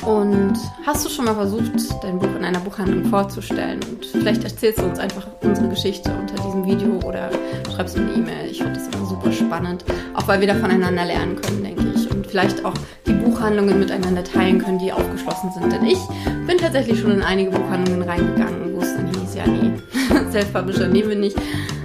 und 0.05 0.53
hast 0.85 1.05
du 1.05 1.09
schon 1.09 1.25
mal 1.25 1.35
versucht, 1.35 1.71
dein 2.03 2.17
Buch 2.17 2.35
in 2.35 2.43
einer 2.43 2.59
Buchhandlung 2.59 3.05
vorzustellen? 3.05 3.79
Und 3.89 4.05
vielleicht 4.05 4.43
erzählst 4.43 4.79
du 4.79 4.85
uns 4.85 4.97
einfach 4.97 5.27
unsere 5.41 5.69
Geschichte 5.69 6.11
unter 6.19 6.35
diesem 6.43 6.65
Video 6.65 6.99
oder 7.07 7.29
schreibst 7.73 7.97
mir 7.97 8.05
eine 8.05 8.13
E-Mail. 8.13 8.49
Ich 8.49 8.57
finde 8.57 8.73
das 8.73 8.87
immer 8.87 9.05
super 9.05 9.31
spannend, 9.31 9.85
auch 10.15 10.27
weil 10.27 10.39
wir 10.39 10.47
da 10.47 10.55
voneinander 10.55 11.05
lernen 11.05 11.39
können, 11.39 11.63
denke 11.63 11.83
ich. 11.95 12.09
Und 12.09 12.25
vielleicht 12.25 12.65
auch 12.65 12.73
die 13.05 13.13
Buchhandlungen 13.13 13.79
miteinander 13.79 14.23
teilen 14.23 14.57
können, 14.57 14.79
die 14.79 14.91
aufgeschlossen 14.91 15.51
sind. 15.51 15.71
Denn 15.71 15.85
ich 15.85 15.99
bin 16.47 16.57
tatsächlich 16.57 16.99
schon 16.99 17.11
in 17.11 17.21
einige 17.21 17.51
Buchhandlungen 17.51 18.01
reingegangen, 18.01 18.75
wo 18.75 18.81
es 18.81 18.95
dann 18.95 19.05
hieß, 19.05 19.35
ja 19.35 19.45
nee, 19.45 19.71
Self-Publisher 20.31 20.87
nehmen 20.87 21.09
wir 21.09 21.17
nicht. 21.17 21.37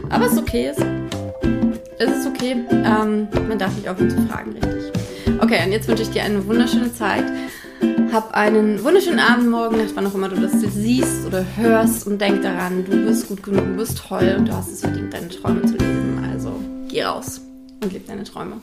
Aber 0.08 0.24
es 0.24 0.32
ist 0.32 0.38
okay, 0.38 0.72
es, 1.98 2.10
ist 2.10 2.26
okay. 2.26 2.56
Ähm, 2.70 3.28
man 3.46 3.58
darf 3.58 3.74
nicht 3.76 3.88
aufhören 3.88 4.10
zu 4.10 4.22
fragen, 4.22 4.52
richtig. 4.52 4.95
Okay, 5.40 5.64
und 5.64 5.72
jetzt 5.72 5.86
wünsche 5.86 6.02
ich 6.02 6.10
dir 6.10 6.22
eine 6.22 6.46
wunderschöne 6.46 6.92
Zeit. 6.94 7.24
Hab 8.10 8.32
einen 8.34 8.82
wunderschönen 8.82 9.18
Abend, 9.18 9.50
morgen, 9.50 9.76
Nacht, 9.76 9.94
wann 9.94 10.06
auch 10.06 10.14
immer 10.14 10.28
du 10.28 10.36
das 10.36 10.52
siehst 10.52 11.26
oder 11.26 11.44
hörst 11.56 12.06
und 12.06 12.20
denk 12.20 12.42
daran, 12.42 12.84
du 12.84 13.04
bist 13.04 13.28
gut 13.28 13.42
genug, 13.42 13.66
du 13.66 13.76
bist 13.76 13.98
toll 13.98 14.34
und 14.38 14.48
du 14.48 14.56
hast 14.56 14.72
es 14.72 14.80
verdient, 14.80 15.12
deine 15.12 15.28
Träume 15.28 15.62
zu 15.62 15.76
leben. 15.76 16.26
Also 16.32 16.52
geh 16.88 17.02
raus 17.02 17.40
und 17.82 17.92
lebe 17.92 18.06
deine 18.06 18.24
Träume. 18.24 18.62